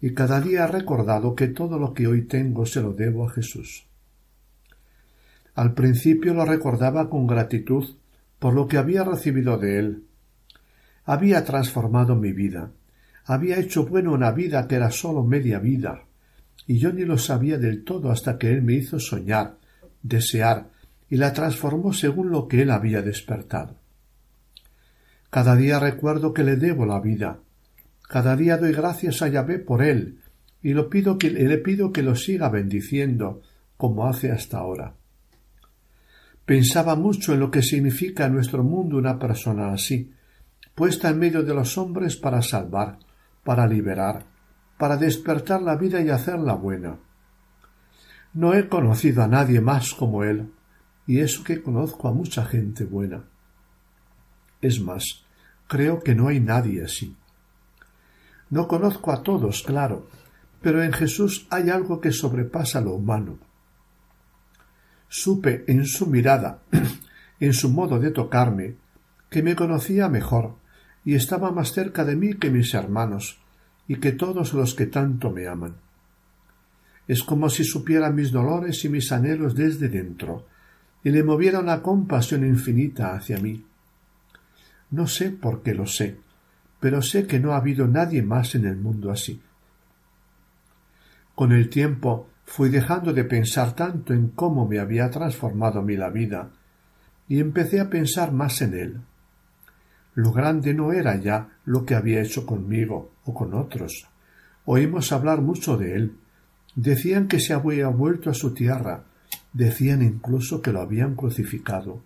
y 0.01 0.15
cada 0.15 0.41
día 0.41 0.65
he 0.65 0.69
recordado 0.69 1.35
que 1.35 1.49
todo 1.49 1.79
lo 1.79 1.93
que 1.93 2.07
hoy 2.07 2.23
tengo 2.23 2.65
se 2.65 2.81
lo 2.81 2.95
debo 2.95 3.29
a 3.29 3.31
Jesús. 3.31 3.88
Al 5.59 5.75
principio 5.75 6.35
lo 6.35 6.45
recordaba 6.45 7.11
con 7.11 7.27
gratitud 7.27 7.85
por 8.39 8.55
lo 8.55 8.69
que 8.69 8.79
había 8.79 9.03
recibido 9.03 9.59
de 9.59 9.81
él. 9.81 10.05
Había 11.05 11.45
transformado 11.45 12.15
mi 12.15 12.33
vida, 12.33 12.71
había 13.25 13.59
hecho 13.59 13.85
bueno 13.85 14.13
una 14.13 14.31
vida 14.31 14.69
que 14.69 14.77
era 14.77 14.93
sólo 14.93 15.25
media 15.25 15.59
vida, 15.59 16.05
y 16.69 16.79
yo 16.79 16.93
ni 16.93 17.05
lo 17.05 17.19
sabía 17.19 17.59
del 17.59 17.83
todo 17.83 18.13
hasta 18.13 18.39
que 18.39 18.53
él 18.53 18.63
me 18.63 18.75
hizo 18.75 19.01
soñar, 19.01 19.57
desear, 20.01 20.69
y 21.11 21.17
la 21.17 21.33
transformó 21.33 21.93
según 21.93 22.31
lo 22.31 22.47
que 22.47 22.63
él 22.63 22.71
había 22.71 23.03
despertado. 23.03 23.75
Cada 25.29 25.57
día 25.57 25.81
recuerdo 25.81 26.33
que 26.33 26.45
le 26.45 26.55
debo 26.55 26.87
la 26.87 27.01
vida. 27.01 27.41
Cada 28.09 28.37
día 28.37 28.59
doy 28.59 28.75
gracias 28.75 29.23
a 29.23 29.29
Yahvé 29.29 29.59
por 29.59 29.83
él, 29.83 30.21
y 30.63 30.75
lo 30.75 30.89
pido 30.89 31.19
que, 31.19 31.31
le 31.31 31.59
pido 31.59 31.93
que 31.93 32.05
lo 32.05 32.15
siga 32.15 32.49
bendiciendo, 32.49 33.43
como 33.77 34.07
hace 34.07 34.31
hasta 34.31 34.59
ahora. 34.59 34.95
Pensaba 36.49 36.97
mucho 36.97 37.35
en 37.35 37.41
lo 37.41 37.51
que 37.51 37.61
significa 37.61 38.25
en 38.25 38.33
nuestro 38.33 38.65
mundo 38.65 38.97
una 38.97 39.19
persona 39.19 39.71
así, 39.71 40.15
puesta 40.75 41.11
en 41.11 41.19
medio 41.19 41.43
de 41.43 41.53
los 41.53 41.77
hombres 41.77 42.17
para 42.17 42.41
salvar, 42.41 42.99
para 43.45 43.67
liberar, 43.67 44.25
para 44.79 44.97
despertar 44.97 45.61
la 45.61 45.77
vida 45.77 46.01
y 46.01 46.09
hacerla 46.09 46.55
buena. 46.55 47.01
No 48.33 48.55
he 48.55 48.67
conocido 48.67 49.23
a 49.23 49.29
nadie 49.29 49.61
más 49.61 49.93
como 49.93 50.25
él, 50.25 50.51
y 51.07 51.19
eso 51.19 51.45
que 51.45 51.61
conozco 51.63 52.09
a 52.09 52.15
mucha 52.15 52.47
gente 52.47 52.87
buena. 52.87 53.25
Es 54.63 54.81
más, 54.81 55.27
creo 55.67 56.01
que 56.01 56.15
no 56.15 56.29
hay 56.29 56.41
nadie 56.41 56.83
así. 56.83 57.15
No 58.49 58.69
conozco 58.69 59.13
a 59.13 59.23
todos, 59.23 59.63
claro, 59.65 60.09
pero 60.63 60.83
en 60.83 60.95
Jesús 60.95 61.47
hay 61.51 61.69
algo 61.69 62.01
que 62.01 62.11
sobrepasa 62.11 62.81
lo 62.81 62.95
humano. 62.95 63.39
Supe 65.09 65.65
en 65.67 65.87
su 65.87 66.07
mirada, 66.07 66.61
en 67.41 67.53
su 67.53 67.71
modo 67.71 67.99
de 67.99 68.11
tocarme, 68.11 68.77
que 69.31 69.43
me 69.43 69.57
conocía 69.57 70.09
mejor 70.09 70.57
y 71.05 71.15
estaba 71.15 71.51
más 71.51 71.73
cerca 71.73 72.05
de 72.05 72.17
mí 72.17 72.35
que 72.35 72.51
mis 72.51 72.75
hermanos 72.75 73.39
y 73.87 73.97
que 73.97 74.13
todos 74.13 74.53
los 74.53 74.75
que 74.75 74.87
tanto 74.87 75.31
me 75.31 75.47
aman. 75.47 75.77
Es 77.07 77.23
como 77.23 77.49
si 77.49 77.65
supiera 77.65 78.11
mis 78.11 78.31
dolores 78.31 78.85
y 78.85 78.91
mis 78.91 79.11
anhelos 79.13 79.55
desde 79.55 79.89
dentro, 79.89 80.47
y 81.03 81.11
le 81.11 81.23
moviera 81.23 81.61
una 81.61 81.81
compasión 81.81 82.45
infinita 82.45 83.15
hacia 83.15 83.39
mí. 83.39 83.65
No 84.91 85.07
sé 85.07 85.31
por 85.31 85.63
qué 85.63 85.75
lo 85.75 85.87
sé, 85.87 86.19
pero 86.81 87.01
sé 87.01 87.27
que 87.27 87.41
no 87.41 87.53
ha 87.53 87.57
habido 87.57 87.87
nadie 87.89 88.23
más 88.23 88.55
en 88.55 88.67
el 88.67 88.77
mundo 88.77 89.11
así. 89.11 89.41
Con 91.35 91.53
el 91.53 91.71
tiempo 91.71 92.28
fui 92.49 92.71
dejando 92.71 93.13
de 93.13 93.25
pensar 93.25 93.75
tanto 93.75 94.13
en 94.13 94.29
cómo 94.29 94.67
me 94.67 94.79
había 94.81 95.11
transformado 95.11 95.83
mi 95.83 95.97
la 95.97 96.09
vida, 96.11 96.51
y 97.29 97.41
empecé 97.41 97.79
a 97.79 97.91
pensar 97.91 98.33
más 98.33 98.63
en 98.63 98.75
él. 98.75 99.01
Lo 100.15 100.33
grande 100.33 100.75
no 100.75 100.93
era 100.93 101.15
ya 101.17 101.51
lo 101.65 101.85
que 101.85 101.95
había 101.95 102.23
hecho 102.23 102.47
conmigo 102.47 103.13
o 103.25 103.35
con 103.35 103.55
otros. 103.55 104.09
Oímos 104.65 105.13
hablar 105.13 105.43
mucho 105.43 105.77
de 105.77 105.95
él. 105.95 106.17
Decían 106.75 107.29
que 107.29 107.39
se 107.39 107.53
había 107.53 107.89
vuelto 107.89 108.31
a 108.31 108.35
su 108.35 108.55
tierra, 108.55 109.05
decían 109.53 110.03
incluso 110.03 110.63
que 110.63 110.73
lo 110.73 110.81
habían 110.81 111.15
crucificado 111.15 112.03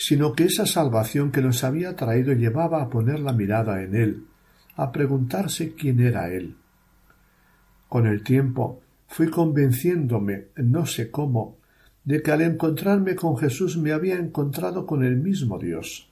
sino 0.00 0.32
que 0.32 0.44
esa 0.44 0.64
salvación 0.64 1.30
que 1.30 1.42
nos 1.42 1.62
había 1.62 1.94
traído 1.94 2.32
llevaba 2.32 2.80
a 2.80 2.88
poner 2.88 3.20
la 3.20 3.34
mirada 3.34 3.82
en 3.82 3.94
él, 3.94 4.24
a 4.74 4.92
preguntarse 4.92 5.74
quién 5.74 6.00
era 6.00 6.30
él. 6.30 6.56
Con 7.86 8.06
el 8.06 8.22
tiempo 8.22 8.80
fui 9.10 9.28
convenciéndome, 9.28 10.46
no 10.54 10.86
sé 10.86 11.10
cómo, 11.10 11.58
de 12.04 12.22
que 12.22 12.30
al 12.30 12.42
encontrarme 12.42 13.16
con 13.16 13.36
Jesús 13.36 13.76
me 13.76 13.90
había 13.90 14.14
encontrado 14.14 14.86
con 14.86 15.02
el 15.02 15.16
mismo 15.16 15.58
Dios. 15.58 16.08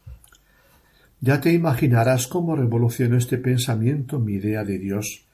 Ya 1.20 1.40
te 1.40 1.52
imaginarás 1.52 2.26
cómo 2.26 2.56
revolucionó 2.56 3.16
este 3.16 3.38
pensamiento 3.38 4.18
mi 4.18 4.34
idea 4.34 4.64
de 4.64 4.80
Dios, 4.80 5.24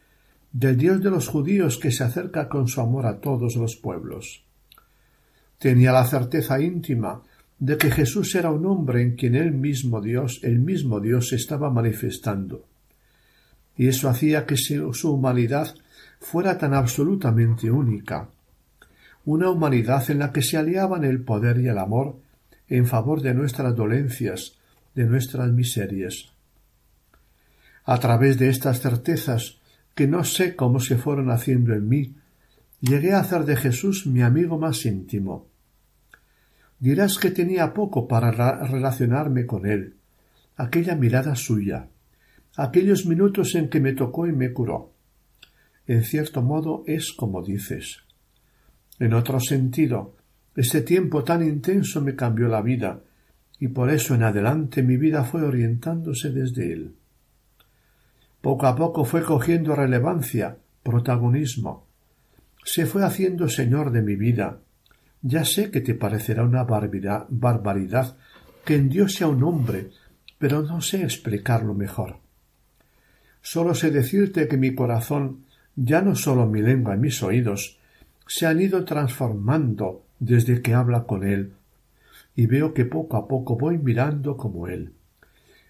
del 0.53 0.77
Dios 0.77 1.03
de 1.03 1.09
los 1.09 1.29
judíos 1.29 1.79
que 1.79 1.91
se 1.91 2.05
acerca 2.05 2.51
con 2.51 2.69
su 2.69 2.83
amor 2.83 3.07
a 3.07 3.19
todos 3.21 3.57
los 3.57 3.77
pueblos. 3.77 4.45
Tenía 5.59 5.93
la 5.93 6.05
certeza 6.05 6.61
íntima 6.61 7.23
de 7.59 7.79
que 7.79 7.91
Jesús 7.91 8.35
era 8.35 8.51
un 8.51 8.67
hombre 8.67 9.01
en 9.01 9.17
quien 9.17 9.35
el 9.37 9.53
mismo 9.53 10.03
Dios, 10.03 10.41
el 10.43 10.59
mismo 10.59 11.01
Dios 11.01 11.29
se 11.29 11.37
estaba 11.37 11.71
manifestando. 11.71 12.67
Y 13.75 13.89
eso 13.89 14.11
hacía 14.11 14.45
que 14.45 14.57
su 14.59 15.11
humanidad 15.11 15.75
fuera 16.25 16.57
tan 16.57 16.73
absolutamente 16.73 17.71
única, 17.71 18.29
una 19.27 19.51
humanidad 19.51 20.11
en 20.11 20.19
la 20.19 20.33
que 20.33 20.41
se 20.41 20.57
aliaban 20.57 21.05
el 21.05 21.23
poder 21.23 21.59
y 21.59 21.69
el 21.69 21.79
amor 21.79 22.17
en 22.69 22.87
favor 22.87 23.21
de 23.21 23.35
nuestras 23.35 23.77
dolencias, 23.77 24.57
de 24.95 25.05
nuestras 25.05 25.53
miserias. 25.53 26.33
A 27.85 27.99
través 27.99 28.39
de 28.39 28.49
estas 28.49 28.81
certezas, 28.81 29.59
que 29.95 30.09
no 30.09 30.25
sé 30.25 30.57
cómo 30.57 30.81
se 30.81 30.97
fueron 30.97 31.31
haciendo 31.31 31.75
en 31.75 31.89
mí, 31.89 32.15
llegué 32.81 33.13
a 33.13 33.21
hacer 33.21 33.45
de 33.45 33.57
Jesús 33.57 34.07
mi 34.07 34.23
amigo 34.23 34.59
más 34.59 34.87
íntimo, 34.87 35.47
Dirás 36.79 37.19
que 37.19 37.31
tenía 37.31 37.73
poco 37.73 38.09
para 38.09 38.31
relacionarme 38.31 39.47
con 39.47 39.65
él, 39.65 39.95
aquella 40.57 40.97
mirada 40.97 41.35
suya, 41.35 41.89
aquellos 42.57 43.07
minutos 43.07 43.55
en 43.55 43.69
que 43.69 43.81
me 43.81 43.93
tocó 43.93 44.27
y 44.27 44.33
me 44.33 44.53
curó. 44.53 44.94
En 45.87 46.03
cierto 46.05 46.43
modo 46.43 46.83
es 46.87 47.13
como 47.13 47.43
dices. 47.43 48.05
En 48.99 49.13
otro 49.13 49.41
sentido, 49.41 50.17
este 50.57 50.83
tiempo 50.83 51.25
tan 51.25 51.43
intenso 51.47 52.01
me 52.01 52.15
cambió 52.15 52.49
la 52.49 52.63
vida, 52.63 53.01
y 53.59 53.69
por 53.69 53.91
eso 53.91 54.15
en 54.15 54.23
adelante 54.23 54.83
mi 54.83 54.97
vida 54.97 55.25
fue 55.25 55.43
orientándose 55.43 56.31
desde 56.31 56.73
él. 56.73 56.95
Poco 58.41 58.67
a 58.67 58.77
poco 58.77 59.05
fue 59.05 59.23
cogiendo 59.23 59.75
relevancia, 59.75 60.59
protagonismo. 60.83 61.87
Se 62.65 62.87
fue 62.87 63.05
haciendo 63.05 63.49
señor 63.49 63.91
de 63.91 64.03
mi 64.03 64.17
vida, 64.17 64.61
ya 65.23 65.45
sé 65.45 65.71
que 65.71 65.81
te 65.81 65.95
parecerá 65.95 66.45
una 66.45 66.65
barbaridad 66.65 68.17
que 68.65 68.77
en 68.77 68.91
Dios 68.91 69.15
sea 69.15 69.29
un 69.29 69.43
hombre, 69.43 69.91
pero 70.39 70.63
no 70.63 70.83
sé 70.83 71.03
explicarlo 71.03 71.73
mejor. 71.73 72.19
Solo 73.41 73.75
sé 73.75 73.91
decirte 73.91 74.47
que 74.49 74.59
mi 74.59 74.75
corazón, 74.75 75.47
ya 75.77 76.03
no 76.03 76.15
solo 76.15 76.47
mi 76.47 76.63
lengua 76.63 76.95
y 76.95 76.99
mis 76.99 77.23
oídos, 77.23 77.79
se 78.27 78.47
han 78.47 78.61
ido 78.61 78.85
transformando 78.85 80.05
desde 80.19 80.63
que 80.63 80.75
habla 80.75 81.05
con 81.05 81.25
él, 81.25 81.55
y 82.35 82.47
veo 82.47 82.75
que 82.75 82.85
poco 82.85 83.17
a 83.17 83.29
poco 83.29 83.57
voy 83.57 83.79
mirando 83.79 84.37
como 84.37 84.69
él. 84.69 84.93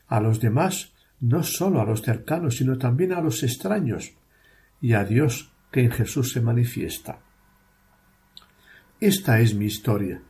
A 0.06 0.20
los 0.20 0.40
demás, 0.40 0.92
no 1.20 1.42
solo 1.42 1.80
a 1.80 1.84
los 1.84 2.02
cercanos, 2.02 2.56
sino 2.56 2.78
también 2.78 3.12
a 3.12 3.20
los 3.20 3.42
extraños, 3.42 4.12
y 4.80 4.92
a 4.92 5.04
Dios 5.04 5.52
que 5.70 5.82
en 5.82 5.90
Jesús 5.90 6.32
se 6.32 6.40
manifiesta. 6.40 7.18
Esta 9.00 9.40
es 9.40 9.54
mi 9.54 9.66
historia. 9.66 10.22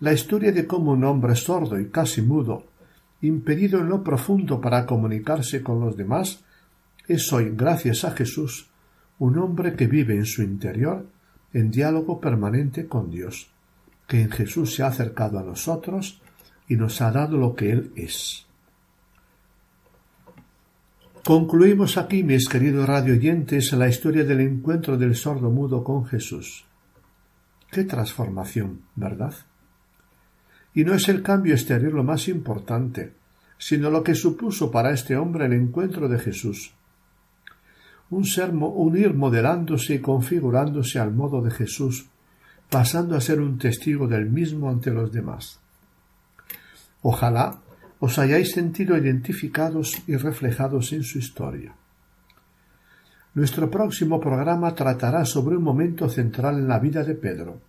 La 0.00 0.12
historia 0.12 0.52
de 0.52 0.66
cómo 0.66 0.92
un 0.92 1.04
hombre 1.04 1.36
sordo 1.36 1.78
y 1.78 1.90
casi 1.90 2.22
mudo, 2.22 2.66
impedido 3.20 3.80
en 3.80 3.88
lo 3.88 4.02
profundo 4.02 4.60
para 4.60 4.86
comunicarse 4.86 5.62
con 5.62 5.80
los 5.80 5.96
demás, 5.96 6.44
es 7.12 7.32
hoy, 7.32 7.52
gracias 7.54 8.04
a 8.04 8.12
Jesús, 8.12 8.70
un 9.18 9.38
hombre 9.38 9.74
que 9.74 9.86
vive 9.86 10.14
en 10.14 10.26
su 10.26 10.42
interior 10.42 11.08
en 11.52 11.70
diálogo 11.70 12.20
permanente 12.20 12.86
con 12.86 13.10
Dios, 13.10 13.50
que 14.06 14.22
en 14.22 14.30
Jesús 14.30 14.74
se 14.74 14.82
ha 14.82 14.88
acercado 14.88 15.38
a 15.38 15.42
nosotros 15.42 16.20
y 16.68 16.76
nos 16.76 17.00
ha 17.00 17.10
dado 17.10 17.36
lo 17.36 17.54
que 17.54 17.70
Él 17.70 17.92
es. 17.94 18.46
Concluimos 21.24 21.98
aquí, 21.98 22.24
mis 22.24 22.48
queridos 22.48 22.86
radio 22.86 23.14
oyentes, 23.14 23.72
la 23.74 23.88
historia 23.88 24.24
del 24.24 24.40
encuentro 24.40 24.96
del 24.96 25.14
sordo 25.14 25.50
mudo 25.50 25.84
con 25.84 26.04
Jesús. 26.04 26.64
Qué 27.70 27.84
transformación, 27.84 28.82
¿verdad? 28.96 29.34
Y 30.74 30.84
no 30.84 30.94
es 30.94 31.08
el 31.08 31.22
cambio 31.22 31.54
exterior 31.54 31.92
lo 31.92 32.02
más 32.02 32.26
importante, 32.26 33.12
sino 33.56 33.88
lo 33.90 34.02
que 34.02 34.16
supuso 34.16 34.70
para 34.72 34.90
este 34.90 35.16
hombre 35.16 35.46
el 35.46 35.52
encuentro 35.52 36.08
de 36.08 36.18
Jesús. 36.18 36.74
Un 38.12 38.26
ser 38.26 38.50
unir 38.50 39.14
modelándose 39.14 39.94
y 39.94 40.00
configurándose 40.00 40.98
al 40.98 41.14
modo 41.14 41.40
de 41.40 41.50
Jesús, 41.50 42.10
pasando 42.68 43.16
a 43.16 43.22
ser 43.22 43.40
un 43.40 43.56
testigo 43.56 44.06
del 44.06 44.28
mismo 44.28 44.68
ante 44.68 44.90
los 44.90 45.10
demás. 45.10 45.60
Ojalá 47.00 47.62
os 48.00 48.18
hayáis 48.18 48.52
sentido 48.52 48.98
identificados 48.98 50.02
y 50.06 50.16
reflejados 50.16 50.92
en 50.92 51.04
su 51.04 51.18
historia. 51.20 51.74
Nuestro 53.32 53.70
próximo 53.70 54.20
programa 54.20 54.74
tratará 54.74 55.24
sobre 55.24 55.56
un 55.56 55.62
momento 55.62 56.06
central 56.10 56.58
en 56.58 56.68
la 56.68 56.78
vida 56.78 57.04
de 57.04 57.14
Pedro, 57.14 57.62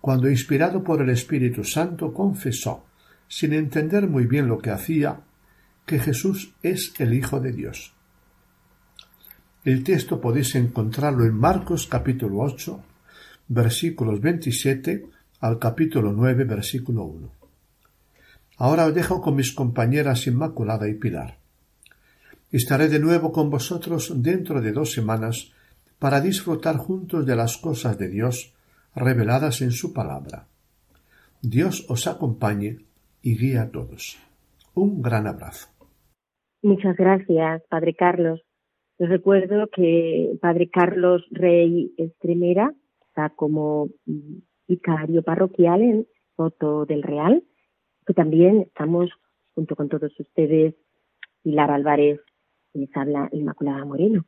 cuando 0.00 0.30
inspirado 0.30 0.84
por 0.84 1.02
el 1.02 1.10
Espíritu 1.10 1.64
Santo 1.64 2.14
confesó, 2.14 2.84
sin 3.26 3.52
entender 3.52 4.06
muy 4.06 4.26
bien 4.26 4.46
lo 4.46 4.58
que 4.58 4.70
hacía, 4.70 5.22
que 5.86 5.98
Jesús 5.98 6.54
es 6.62 6.94
el 7.00 7.14
Hijo 7.14 7.40
de 7.40 7.50
Dios. 7.50 7.94
El 9.62 9.84
texto 9.84 10.22
podéis 10.22 10.54
encontrarlo 10.54 11.26
en 11.26 11.34
Marcos 11.34 11.86
capítulo 11.86 12.38
8, 12.38 12.80
versículos 13.48 14.18
27 14.18 15.04
al 15.40 15.58
capítulo 15.58 16.12
9, 16.12 16.44
versículo 16.44 17.04
1. 17.04 17.30
Ahora 18.56 18.86
os 18.86 18.94
dejo 18.94 19.20
con 19.20 19.36
mis 19.36 19.52
compañeras 19.52 20.26
Inmaculada 20.26 20.88
y 20.88 20.94
Pilar. 20.94 21.36
Estaré 22.50 22.88
de 22.88 23.00
nuevo 23.00 23.32
con 23.32 23.50
vosotros 23.50 24.22
dentro 24.22 24.62
de 24.62 24.72
dos 24.72 24.92
semanas 24.92 25.52
para 25.98 26.22
disfrutar 26.22 26.78
juntos 26.78 27.26
de 27.26 27.36
las 27.36 27.58
cosas 27.58 27.98
de 27.98 28.08
Dios 28.08 28.54
reveladas 28.94 29.60
en 29.60 29.72
su 29.72 29.92
palabra. 29.92 30.46
Dios 31.42 31.84
os 31.90 32.06
acompañe 32.06 32.78
y 33.20 33.36
guíe 33.36 33.58
a 33.58 33.70
todos. 33.70 34.18
Un 34.72 35.02
gran 35.02 35.26
abrazo. 35.26 35.68
Muchas 36.62 36.96
gracias, 36.96 37.62
Padre 37.68 37.94
Carlos. 37.94 38.40
Les 39.00 39.08
recuerdo 39.08 39.66
que 39.68 40.36
Padre 40.42 40.68
Carlos 40.68 41.26
Rey 41.30 41.94
Estremera 41.96 42.74
está 43.08 43.30
como 43.30 43.88
vicario 44.68 45.22
parroquial 45.22 45.80
en 45.80 46.06
Soto 46.36 46.84
del 46.84 47.02
Real, 47.02 47.42
que 48.06 48.12
también 48.12 48.60
estamos 48.60 49.08
junto 49.54 49.74
con 49.74 49.88
todos 49.88 50.12
ustedes, 50.20 50.74
Pilar 51.42 51.70
Álvarez, 51.70 52.20
les 52.74 52.94
habla 52.94 53.30
Inmaculada 53.32 53.86
Moreno. 53.86 54.26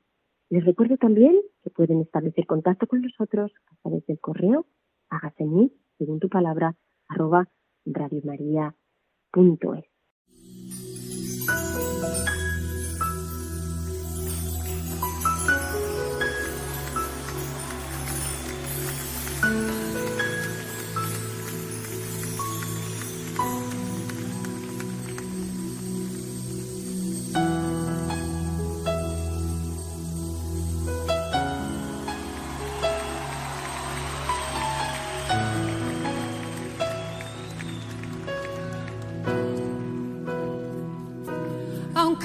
Les 0.48 0.64
recuerdo 0.64 0.96
también 0.96 1.38
que 1.62 1.68
pueden 1.68 2.00
establecer 2.00 2.46
contacto 2.46 2.86
con 2.86 3.02
nosotros 3.02 3.52
a 3.70 3.76
través 3.82 4.06
del 4.06 4.20
correo 4.20 4.64
hágase 5.10 5.44
mí, 5.44 5.70
según 5.98 6.18
tu 6.18 6.30
palabra, 6.30 6.74
arroba 7.08 7.46
radiomaria.es. 7.84 9.91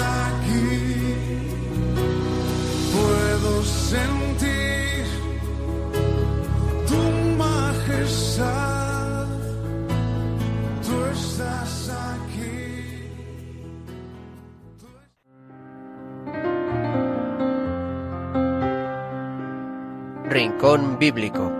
Aquí. 0.00 1.14
Puedo 2.92 3.62
sentir 3.62 5.04
tu 6.88 7.00
majestad. 7.36 9.26
Tú 10.86 10.94
estás 11.12 11.90
aquí. 11.90 13.10
Rincón 20.28 20.98
Bíblico. 20.98 21.59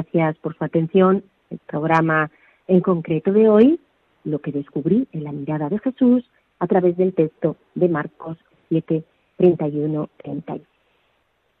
Gracias 0.00 0.38
por 0.38 0.56
su 0.56 0.64
atención. 0.64 1.22
El 1.50 1.58
programa 1.66 2.30
en 2.68 2.80
concreto 2.80 3.32
de 3.32 3.48
hoy, 3.48 3.80
lo 4.24 4.38
que 4.38 4.52
descubrí 4.52 5.06
en 5.12 5.24
la 5.24 5.32
mirada 5.32 5.68
de 5.68 5.78
Jesús 5.78 6.24
a 6.58 6.66
través 6.66 6.96
del 6.96 7.14
texto 7.14 7.56
de 7.74 7.88
Marcos 7.88 8.38
7, 8.68 9.02
31, 9.36 10.08
30. 10.22 10.58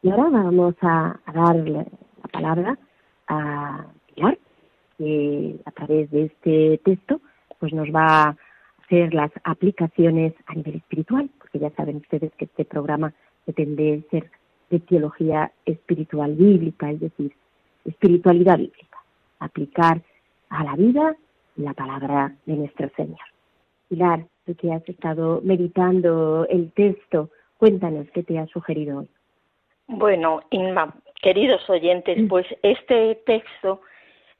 Y 0.02 0.10
ahora 0.10 0.30
vamos 0.30 0.74
a, 0.80 1.20
a 1.26 1.32
dar 1.32 1.68
la 1.68 1.84
palabra 2.32 2.78
a 3.28 3.86
Pilar, 4.14 4.38
que 4.96 5.56
a 5.66 5.70
través 5.72 6.10
de 6.10 6.24
este 6.24 6.80
texto 6.84 7.20
pues 7.58 7.74
nos 7.74 7.88
va 7.88 8.22
a 8.22 8.36
hacer 8.84 9.12
las 9.12 9.30
aplicaciones 9.44 10.32
a 10.46 10.54
nivel 10.54 10.76
espiritual, 10.76 11.28
porque 11.38 11.58
ya 11.58 11.70
saben 11.70 11.96
ustedes 11.96 12.32
que 12.36 12.46
este 12.46 12.64
programa 12.64 13.12
pretende 13.44 14.02
ser 14.10 14.30
de 14.70 14.80
teología 14.80 15.52
espiritual 15.66 16.34
bíblica, 16.36 16.90
es 16.90 17.00
decir, 17.00 17.32
espiritualidad 17.84 18.58
bíblica, 18.58 18.98
aplicar 19.38 20.02
a 20.48 20.64
la 20.64 20.74
vida 20.74 21.16
la 21.56 21.74
palabra 21.74 22.34
de 22.46 22.54
nuestro 22.54 22.88
Señor. 22.96 23.18
Pilar, 23.88 24.24
tú 24.46 24.54
que 24.54 24.72
has 24.72 24.88
estado 24.88 25.40
meditando 25.42 26.46
el 26.48 26.72
texto, 26.72 27.30
cuéntanos 27.58 28.06
qué 28.12 28.22
te 28.22 28.38
ha 28.38 28.46
sugerido 28.46 29.00
hoy. 29.00 29.08
Bueno, 29.86 30.42
Inma, 30.50 30.94
queridos 31.20 31.68
oyentes, 31.68 32.16
pues 32.28 32.46
este 32.62 33.16
texto, 33.26 33.80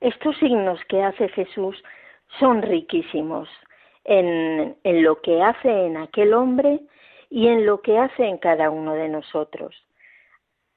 estos 0.01 0.37
signos 0.39 0.81
que 0.89 1.03
hace 1.03 1.29
Jesús 1.29 1.83
son 2.39 2.63
riquísimos 2.63 3.49
en, 4.05 4.77
en 4.85 5.03
lo 5.03 5.21
que 5.21 5.43
hace 5.43 5.87
en 5.87 5.97
aquel 5.97 6.33
hombre 6.35 6.81
y 7.29 7.49
en 7.49 7.67
lo 7.67 7.81
que 7.81 7.99
hace 7.99 8.25
en 8.25 8.39
cada 8.39 8.71
uno 8.71 8.95
de 8.95 9.09
nosotros. 9.09 9.75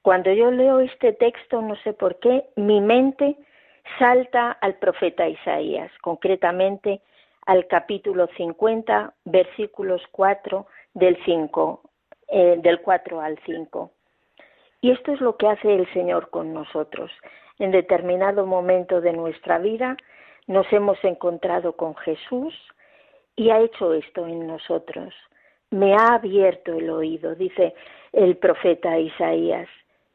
Cuando 0.04 0.30
yo 0.30 0.50
leo 0.50 0.80
este 0.80 1.14
texto, 1.14 1.62
no 1.62 1.76
sé 1.76 1.94
por 1.94 2.18
qué, 2.18 2.44
mi 2.56 2.82
mente 2.82 3.38
salta 3.98 4.50
al 4.50 4.74
profeta 4.74 5.26
Isaías, 5.26 5.90
concretamente 6.02 7.00
al 7.46 7.66
capítulo 7.68 8.28
50, 8.36 9.14
versículos 9.24 10.02
4 10.10 10.66
del 10.92 11.16
5, 11.24 11.80
eh, 12.28 12.56
del 12.58 12.82
4 12.82 13.18
al 13.18 13.38
5. 13.46 13.92
Y 14.82 14.90
esto 14.90 15.10
es 15.10 15.22
lo 15.22 15.38
que 15.38 15.48
hace 15.48 15.74
el 15.74 15.90
Señor 15.94 16.28
con 16.28 16.52
nosotros. 16.52 17.10
En 17.58 17.70
determinado 17.70 18.44
momento 18.44 19.00
de 19.00 19.14
nuestra 19.14 19.56
vida 19.56 19.96
nos 20.46 20.70
hemos 20.70 21.02
encontrado 21.02 21.76
con 21.76 21.96
Jesús 21.96 22.52
y 23.36 23.48
ha 23.48 23.60
hecho 23.60 23.94
esto 23.94 24.26
en 24.26 24.46
nosotros. 24.46 25.14
me 25.70 25.94
ha 25.94 26.14
abierto 26.14 26.74
el 26.74 26.90
oído, 26.90 27.34
dice 27.34 27.74
el 28.12 28.36
profeta 28.36 28.98
Isaías. 28.98 29.66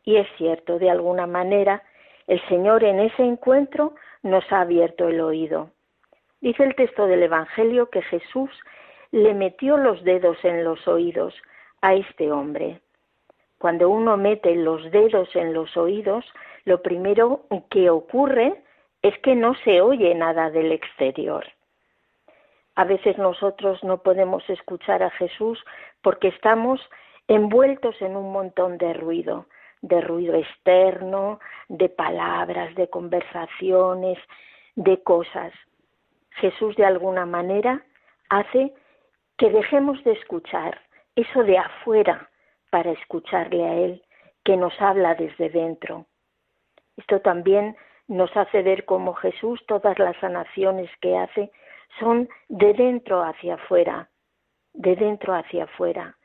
Y 0.04 0.18
es 0.18 0.28
cierto, 0.38 0.80
de 0.80 0.90
alguna 0.90 1.28
manera, 1.28 1.84
el 2.28 2.42
Señor 2.48 2.84
en 2.84 3.00
ese 3.00 3.24
encuentro 3.24 3.96
nos 4.24 4.44
ha 4.52 4.62
abierto 4.62 5.08
el 5.08 5.22
oído. 5.22 5.72
Dice 6.42 6.64
el 6.64 6.76
texto 6.76 7.06
del 7.08 7.24
Evangelio 7.24 7.90
que 7.90 8.02
Jesús 8.04 8.50
le 9.12 9.34
metió 9.34 9.78
los 9.78 10.04
dedos 10.04 10.38
en 10.44 10.64
los 10.64 10.88
oídos 10.88 11.34
a 11.82 11.96
este 11.96 12.32
hombre. 12.32 12.80
Cuando 13.58 13.90
uno 13.90 14.16
mete 14.16 14.56
los 14.56 14.90
dedos 14.92 15.36
en 15.36 15.54
los 15.54 15.76
oídos, 15.76 16.26
lo 16.66 16.82
primero 16.82 17.46
que 17.70 17.90
ocurre 17.90 18.64
es 19.02 19.18
que 19.20 19.36
no 19.36 19.54
se 19.64 19.82
oye 19.82 20.14
nada 20.16 20.50
del 20.50 20.72
exterior. 20.72 21.46
A 22.76 22.86
veces 22.86 23.18
nosotros 23.18 23.84
no 23.84 23.98
podemos 23.98 24.50
escuchar 24.50 25.04
a 25.04 25.10
Jesús 25.12 25.60
porque 26.02 26.30
estamos 26.30 26.80
envueltos 27.28 28.02
en 28.02 28.16
un 28.16 28.32
montón 28.32 28.78
de 28.78 28.94
ruido, 28.94 29.48
de 29.82 30.02
ruido 30.02 30.36
externo, 30.36 31.40
de 31.68 31.90
palabras, 31.90 32.76
de 32.76 32.90
conversaciones, 32.90 34.18
de 34.76 35.02
cosas. 35.04 35.54
Jesús 36.32 36.76
de 36.76 36.86
alguna 36.86 37.26
manera 37.26 37.84
hace 38.30 38.74
que 39.38 39.50
dejemos 39.50 40.04
de 40.04 40.14
escuchar 40.14 40.80
eso 41.16 41.44
de 41.44 41.58
afuera 41.58 42.30
para 42.70 42.92
escucharle 42.92 43.64
a 43.64 43.74
Él, 43.76 44.04
que 44.44 44.56
nos 44.56 44.74
habla 44.82 45.16
desde 45.16 45.50
dentro. 45.50 46.06
Esto 46.98 47.20
también 47.22 47.76
nos 48.08 48.36
hace 48.36 48.62
ver 48.62 48.86
cómo 48.86 49.14
Jesús, 49.14 49.64
todas 49.68 49.98
las 50.00 50.16
sanaciones 50.18 50.90
que 51.02 51.18
hace, 51.18 51.52
son 52.00 52.30
de 52.48 52.74
dentro 52.74 53.22
hacia 53.24 53.56
afuera, 53.56 54.10
de 54.74 54.96
dentro 54.96 55.34
hacia 55.34 55.66
afuera. 55.66 56.18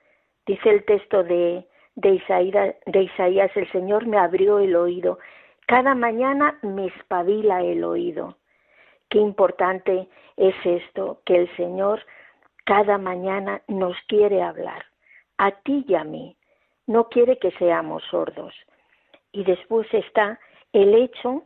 Dice 0.47 0.71
el 0.71 0.85
texto 0.85 1.23
de, 1.23 1.67
de, 1.97 2.11
Isaías, 2.11 2.75
de 2.87 3.03
Isaías, 3.03 3.51
el 3.57 3.71
Señor 3.71 4.07
me 4.07 4.19
abrió 4.19 4.59
el 4.59 4.75
oído, 4.77 5.19
cada 5.67 5.95
mañana 5.95 6.59
me 6.63 6.87
espabila 6.87 7.63
el 7.63 7.85
oído. 7.85 8.37
Qué 9.09 9.19
importante 9.19 10.09
es 10.37 10.55
esto, 10.65 11.21
que 11.25 11.37
el 11.37 11.57
Señor 11.57 12.05
cada 12.65 12.99
mañana 12.99 13.63
nos 13.69 13.97
quiere 14.09 14.43
hablar, 14.43 14.85
a 15.39 15.51
ti 15.51 15.85
y 15.87 15.95
a 15.95 16.05
mí, 16.05 16.37
no 16.87 17.09
quiere 17.09 17.39
que 17.39 17.51
seamos 17.53 18.03
sordos. 18.11 18.55
Y 19.33 19.45
después 19.45 19.87
está 19.93 20.39
el 20.73 20.95
hecho, 20.95 21.45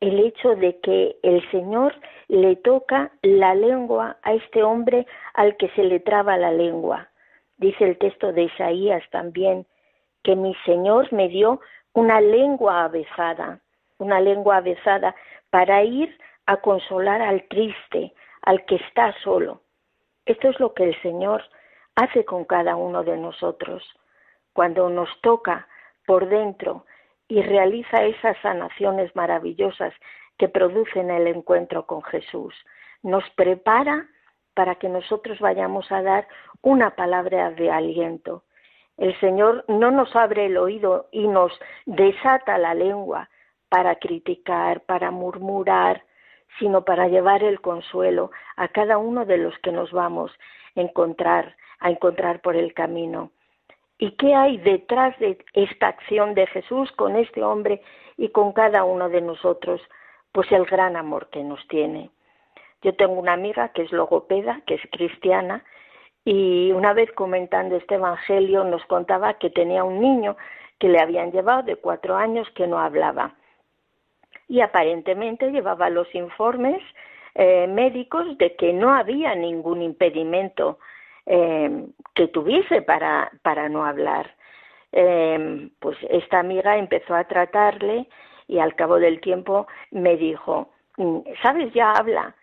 el 0.00 0.20
hecho 0.20 0.54
de 0.56 0.78
que 0.80 1.16
el 1.22 1.48
Señor 1.50 1.94
le 2.28 2.56
toca 2.56 3.12
la 3.22 3.54
lengua 3.54 4.18
a 4.22 4.34
este 4.34 4.62
hombre 4.62 5.06
al 5.34 5.56
que 5.56 5.68
se 5.70 5.82
le 5.82 6.00
traba 6.00 6.36
la 6.36 6.52
lengua. 6.52 7.08
Dice 7.56 7.84
el 7.84 7.98
texto 7.98 8.32
de 8.32 8.44
Isaías 8.44 9.02
también 9.10 9.66
que 10.28 10.36
mi 10.36 10.54
Señor 10.66 11.10
me 11.10 11.30
dio 11.30 11.58
una 11.94 12.20
lengua 12.20 12.84
avezada, 12.84 13.60
una 13.96 14.20
lengua 14.20 14.58
avezada 14.58 15.16
para 15.48 15.82
ir 15.82 16.18
a 16.44 16.58
consolar 16.58 17.22
al 17.22 17.48
triste, 17.48 18.12
al 18.42 18.62
que 18.66 18.74
está 18.74 19.14
solo. 19.24 19.62
Esto 20.26 20.50
es 20.50 20.60
lo 20.60 20.74
que 20.74 20.84
el 20.84 21.00
Señor 21.00 21.42
hace 21.94 22.26
con 22.26 22.44
cada 22.44 22.76
uno 22.76 23.04
de 23.04 23.16
nosotros. 23.16 23.82
Cuando 24.52 24.90
nos 24.90 25.08
toca 25.22 25.66
por 26.04 26.28
dentro 26.28 26.84
y 27.26 27.40
realiza 27.40 28.04
esas 28.04 28.36
sanaciones 28.42 29.16
maravillosas 29.16 29.94
que 30.36 30.50
producen 30.50 31.10
el 31.10 31.26
encuentro 31.26 31.86
con 31.86 32.02
Jesús, 32.02 32.54
nos 33.02 33.24
prepara 33.30 34.06
para 34.52 34.74
que 34.74 34.90
nosotros 34.90 35.38
vayamos 35.38 35.90
a 35.90 36.02
dar 36.02 36.28
una 36.60 36.96
palabra 36.96 37.50
de 37.52 37.70
aliento. 37.70 38.44
El 38.98 39.18
Señor 39.20 39.64
no 39.68 39.92
nos 39.92 40.14
abre 40.16 40.46
el 40.46 40.58
oído 40.58 41.06
y 41.12 41.28
nos 41.28 41.52
desata 41.86 42.58
la 42.58 42.74
lengua 42.74 43.30
para 43.68 43.94
criticar, 43.96 44.80
para 44.82 45.12
murmurar, 45.12 46.02
sino 46.58 46.84
para 46.84 47.06
llevar 47.06 47.44
el 47.44 47.60
consuelo 47.60 48.32
a 48.56 48.68
cada 48.68 48.98
uno 48.98 49.24
de 49.24 49.38
los 49.38 49.56
que 49.60 49.70
nos 49.70 49.92
vamos 49.92 50.32
a 50.74 50.80
encontrar, 50.80 51.56
a 51.78 51.90
encontrar 51.90 52.40
por 52.40 52.56
el 52.56 52.74
camino. 52.74 53.30
¿Y 53.98 54.12
qué 54.12 54.34
hay 54.34 54.58
detrás 54.58 55.16
de 55.18 55.38
esta 55.52 55.88
acción 55.88 56.34
de 56.34 56.46
Jesús 56.46 56.90
con 56.92 57.16
este 57.16 57.42
hombre 57.42 57.82
y 58.16 58.30
con 58.30 58.52
cada 58.52 58.84
uno 58.84 59.08
de 59.08 59.20
nosotros? 59.20 59.80
Pues 60.32 60.50
el 60.50 60.64
gran 60.64 60.96
amor 60.96 61.28
que 61.30 61.42
nos 61.42 61.66
tiene. 61.68 62.10
Yo 62.82 62.94
tengo 62.94 63.14
una 63.14 63.32
amiga 63.32 63.68
que 63.70 63.82
es 63.82 63.92
logopeda, 63.92 64.60
que 64.66 64.74
es 64.74 64.82
cristiana, 64.92 65.64
y 66.30 66.72
una 66.72 66.92
vez 66.92 67.10
comentando 67.12 67.76
este 67.76 67.94
Evangelio 67.94 68.62
nos 68.62 68.84
contaba 68.84 69.38
que 69.38 69.48
tenía 69.48 69.82
un 69.82 69.98
niño 69.98 70.36
que 70.78 70.90
le 70.90 71.00
habían 71.00 71.32
llevado 71.32 71.62
de 71.62 71.76
cuatro 71.76 72.16
años 72.16 72.46
que 72.54 72.66
no 72.66 72.78
hablaba 72.78 73.34
y 74.46 74.60
aparentemente 74.60 75.50
llevaba 75.50 75.88
los 75.88 76.14
informes 76.14 76.82
eh, 77.34 77.66
médicos 77.66 78.36
de 78.36 78.54
que 78.56 78.74
no 78.74 78.92
había 78.92 79.34
ningún 79.34 79.80
impedimento 79.80 80.78
eh, 81.24 81.86
que 82.12 82.28
tuviese 82.28 82.82
para, 82.82 83.30
para 83.40 83.70
no 83.70 83.86
hablar. 83.86 84.34
Eh, 84.92 85.70
pues 85.78 85.96
esta 86.10 86.40
amiga 86.40 86.76
empezó 86.76 87.14
a 87.14 87.24
tratarle 87.24 88.06
y 88.46 88.58
al 88.58 88.74
cabo 88.74 88.98
del 88.98 89.22
tiempo 89.22 89.66
me 89.92 90.18
dijo, 90.18 90.72
mm, 90.98 91.20
¿sabes? 91.42 91.72
Ya 91.72 91.92
habla. 91.92 92.34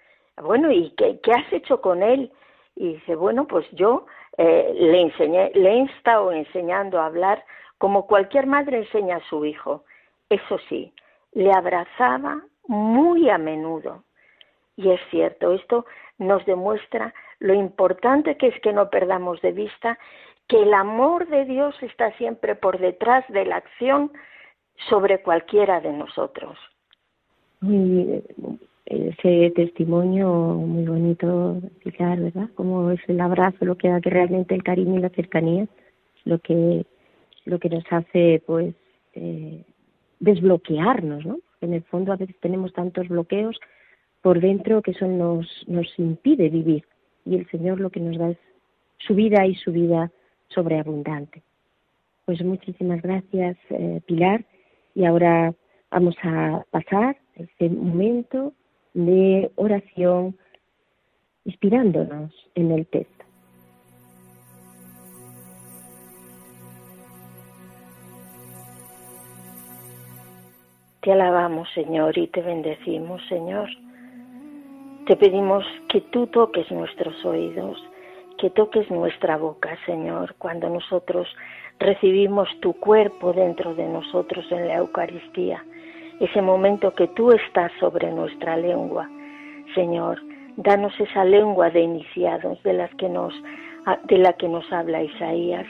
Bueno, 0.42 0.72
¿y 0.72 0.90
qué, 0.98 1.20
qué 1.22 1.34
has 1.34 1.54
hecho 1.54 1.82
con 1.82 2.02
él? 2.02 2.32
Y 2.76 2.94
dice, 2.94 3.16
bueno, 3.16 3.48
pues 3.48 3.66
yo 3.72 4.06
le 4.38 5.02
enseñé, 5.02 5.52
le 5.54 5.72
he 5.72 5.82
estado 5.84 6.32
enseñando 6.32 7.00
a 7.00 7.06
hablar 7.06 7.44
como 7.78 8.06
cualquier 8.08 8.48
madre 8.48 8.80
enseña 8.80 9.18
a 9.18 9.30
su 9.30 9.46
hijo. 9.46 9.86
Eso 10.30 10.58
sí, 10.70 10.94
le 11.34 11.52
abrazaba 11.52 12.42
muy 12.68 13.30
a 13.30 13.38
menudo. 13.38 14.04
Y 14.76 14.92
es 14.92 15.00
cierto, 15.10 15.54
esto 15.54 15.86
nos 16.18 16.46
demuestra 16.46 17.14
lo 17.40 17.54
importante 17.54 18.38
que 18.38 18.48
es 18.48 18.60
que 18.62 18.74
no 18.74 18.90
perdamos 18.90 19.42
de 19.42 19.52
vista 19.52 19.98
que 20.48 20.62
el 20.62 20.74
amor 20.74 21.28
de 21.28 21.46
Dios 21.46 21.76
está 21.82 22.12
siempre 22.18 22.56
por 22.56 22.80
detrás 22.80 23.26
de 23.30 23.46
la 23.46 23.58
acción 23.58 24.12
sobre 24.90 25.22
cualquiera 25.22 25.80
de 25.82 25.92
nosotros. 25.92 26.58
Y 27.62 28.22
ese 28.86 29.52
testimonio 29.56 30.30
muy 30.54 30.86
bonito, 30.86 31.60
Pilar, 31.84 32.20
¿verdad? 32.20 32.50
Como 32.54 32.92
es 32.92 33.00
el 33.08 33.20
abrazo, 33.20 33.66
lo 33.66 33.78
que 33.78 33.90
da 33.90 34.00
que 34.00 34.12
realmente 34.12 34.54
el 34.54 34.64
cariño 34.64 35.00
y 35.00 35.02
la 35.02 35.10
cercanía, 35.10 35.68
lo 36.24 36.40
que, 36.40 36.86
lo 37.46 37.60
que 37.60 37.70
nos 37.70 37.84
hace, 37.90 38.44
pues, 38.46 38.76
eh, 39.14 39.64
desbloquearnos, 40.20 41.26
¿no? 41.26 41.40
En 41.62 41.74
el 41.74 41.84
fondo 41.84 42.14
a 42.14 42.18
veces 42.18 42.36
tenemos 42.42 42.74
tantos 42.74 43.08
bloqueos 43.08 43.60
por 44.22 44.40
dentro 44.40 44.82
que 44.82 44.92
eso 44.92 45.08
nos, 45.08 45.48
nos 45.68 45.88
impide 45.98 46.50
vivir. 46.50 46.84
Y 47.26 47.36
el 47.38 47.50
Señor 47.50 47.80
lo 47.80 47.90
que 47.90 48.00
nos 48.00 48.18
da 48.18 48.30
es 48.30 48.38
su 49.00 49.16
vida 49.16 49.46
y 49.48 49.56
su 49.56 49.72
vida 49.72 50.12
sobreabundante. 50.50 51.42
Pues 52.26 52.44
muchísimas 52.44 53.02
gracias, 53.02 53.58
eh, 53.70 54.02
Pilar. 54.06 54.46
Y 54.94 55.06
ahora 55.06 55.54
vamos 55.90 56.16
a 56.24 56.64
pasar 56.72 57.18
este 57.36 57.70
momento 57.70 58.54
de 58.96 59.52
oración 59.56 60.38
inspirándonos 61.44 62.32
en 62.56 62.72
el 62.72 62.88
texto. 62.88 63.26
Te 71.02 71.12
alabamos, 71.12 71.68
Señor, 71.76 72.18
y 72.18 72.28
te 72.28 72.42
bendecimos, 72.42 73.22
Señor. 73.30 73.70
Te 75.06 75.16
pedimos 75.18 75.64
que 75.90 76.02
tú 76.02 76.26
toques 76.28 76.72
nuestros 76.72 77.24
oídos, 77.26 77.78
que 78.40 78.50
toques 78.50 78.90
nuestra 78.90 79.38
boca, 79.38 79.78
Señor, 79.86 80.34
cuando 80.40 80.68
nosotros 80.68 81.28
recibimos 81.80 82.50
tu 82.62 82.74
cuerpo 82.74 83.34
dentro 83.34 83.76
de 83.76 83.88
nosotros 83.88 84.46
en 84.52 84.68
la 84.68 84.78
Eucaristía, 84.78 85.64
ese 86.20 86.42
momento 86.42 86.94
que 86.94 87.08
tú 87.10 87.32
estás 87.32 87.72
sobre 87.80 88.12
nuestra 88.12 88.58
lengua. 88.58 89.10
Señor, 89.74 90.22
danos 90.58 90.94
esa 91.00 91.26
lengua 91.26 91.70
de 91.70 91.82
iniciados 91.82 92.62
de 92.64 92.74
las 92.74 92.94
que 92.96 93.10
nos 93.10 93.34
de 94.08 94.18
la 94.18 94.34
que 94.34 94.48
nos 94.48 94.72
habla 94.74 95.04
Isaías 95.04 95.66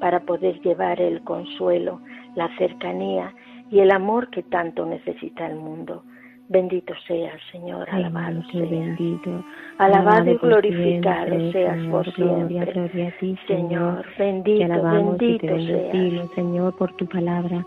para 0.00 0.20
poder 0.20 0.60
llevar 0.62 1.00
el 1.00 1.22
consuelo, 1.22 2.00
la 2.34 2.48
cercanía 2.56 3.34
y 3.70 3.80
el 3.80 3.90
amor 3.90 4.30
que 4.30 4.42
tanto 4.42 4.86
necesita 4.86 5.46
el 5.46 5.56
mundo. 5.56 6.02
Bendito 6.48 6.94
seas, 7.06 7.38
Señor, 7.52 7.86
alabado 7.90 8.42
seas. 8.50 8.70
bendito. 8.70 9.44
Alabado 9.76 10.30
y 10.30 10.36
glorificado 10.38 11.52
seas 11.52 11.86
por 11.88 12.10
siempre. 12.14 12.72
Gloria 12.72 13.08
a 13.08 13.18
ti, 13.18 13.38
Señor, 13.46 14.06
bendito, 14.16 14.58
te 14.58 14.64
alabamos 14.64 15.18
bendito 15.18 15.44
y 15.44 15.48
te 15.48 15.66
seas. 15.66 15.92
bendecimos, 15.92 16.30
Señor, 16.34 16.76
por 16.78 16.92
tu 16.96 17.06
palabra, 17.06 17.66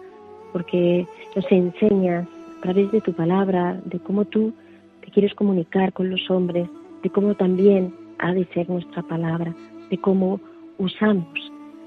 porque 0.51 1.07
nos 1.35 1.51
enseñas 1.51 2.27
a 2.59 2.61
través 2.61 2.91
de 2.91 3.01
tu 3.01 3.13
palabra 3.13 3.79
de 3.85 3.99
cómo 3.99 4.25
tú 4.25 4.53
te 5.01 5.11
quieres 5.11 5.33
comunicar 5.33 5.93
con 5.93 6.09
los 6.09 6.29
hombres, 6.29 6.67
de 7.03 7.09
cómo 7.09 7.35
también 7.35 7.93
ha 8.19 8.33
de 8.33 8.45
ser 8.53 8.69
nuestra 8.69 9.01
palabra, 9.01 9.53
de 9.89 9.97
cómo 9.97 10.39
usamos 10.77 11.27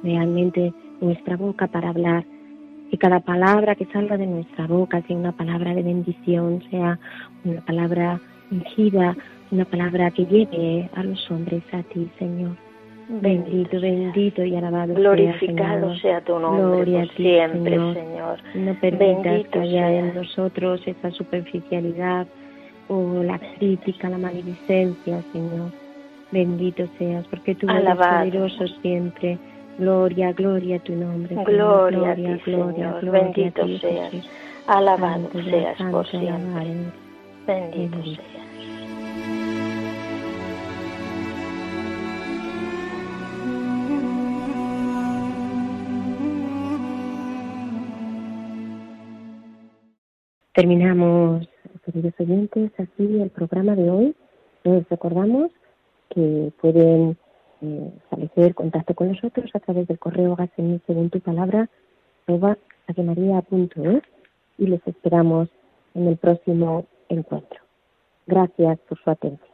realmente 0.02 0.72
nuestra 1.00 1.36
boca 1.36 1.66
para 1.66 1.90
hablar. 1.90 2.24
Y 2.90 2.98
cada 2.98 3.20
palabra 3.20 3.74
que 3.74 3.86
salga 3.86 4.16
de 4.16 4.26
nuestra 4.26 4.66
boca 4.66 5.02
sea 5.02 5.16
una 5.16 5.32
palabra 5.32 5.74
de 5.74 5.82
bendición, 5.82 6.62
sea 6.70 6.98
una 7.44 7.60
palabra 7.62 8.20
ungida, 8.50 9.16
una 9.50 9.64
palabra 9.64 10.10
que 10.10 10.26
lleve 10.26 10.90
a 10.94 11.02
los 11.02 11.30
hombres 11.30 11.62
a 11.72 11.82
ti, 11.82 12.08
Señor. 12.18 12.56
Bendito, 13.08 13.80
bendito 13.80 14.44
y 14.44 14.56
alabado 14.56 14.94
Glorificado 14.94 15.94
sea, 15.96 16.20
tu 16.22 16.38
nombre 16.38 16.90
por 16.90 17.08
siempre, 17.14 17.76
Señor. 17.92 18.38
No 18.54 18.74
permitas 18.80 19.46
que 19.48 19.58
haya 19.58 19.98
en 19.98 20.14
nosotros 20.14 20.80
esa 20.86 21.10
superficialidad 21.10 22.26
o 22.88 23.22
la 23.22 23.38
crítica, 23.38 24.08
la 24.08 24.18
maledicencia, 24.18 25.22
Señor. 25.32 25.70
Bendito 26.30 26.86
seas, 26.98 27.26
porque 27.28 27.54
tú 27.54 27.68
eres 27.68 27.96
poderoso 27.96 28.66
siempre. 28.80 29.38
Gloria, 29.78 30.32
gloria 30.32 30.76
a 30.76 30.78
tu 30.80 30.94
nombre. 30.94 31.34
Gloria, 31.34 31.98
gloria, 31.98 32.12
a 32.12 32.14
ti, 32.14 32.42
gloria, 32.50 33.00
Señor. 33.00 33.10
Bendito 33.10 33.78
seas. 33.78 34.12
Alabado 34.66 35.28
seas 35.32 35.76
por 35.90 36.06
siempre. 36.08 36.92
Bendito 37.46 38.02
seas. 38.02 38.43
Terminamos, 50.54 51.48
queridos 51.84 52.14
oyentes, 52.16 52.70
así 52.78 53.20
el 53.20 53.30
programa 53.30 53.74
de 53.74 53.90
hoy. 53.90 54.14
Les 54.62 54.88
recordamos 54.88 55.50
que 56.10 56.52
pueden 56.60 57.18
eh, 57.60 57.92
establecer 58.04 58.54
contacto 58.54 58.94
con 58.94 59.08
nosotros 59.08 59.50
a 59.52 59.58
través 59.58 59.88
del 59.88 59.98
correo 59.98 60.36
mi 60.58 60.80
según 60.86 61.10
tu 61.10 61.18
palabra 61.18 61.68
arroba 62.28 62.56
es 62.86 64.02
y 64.56 64.68
les 64.68 64.86
esperamos 64.86 65.48
en 65.94 66.06
el 66.06 66.16
próximo 66.18 66.86
encuentro. 67.08 67.60
Gracias 68.28 68.78
por 68.88 69.02
su 69.02 69.10
atención. 69.10 69.53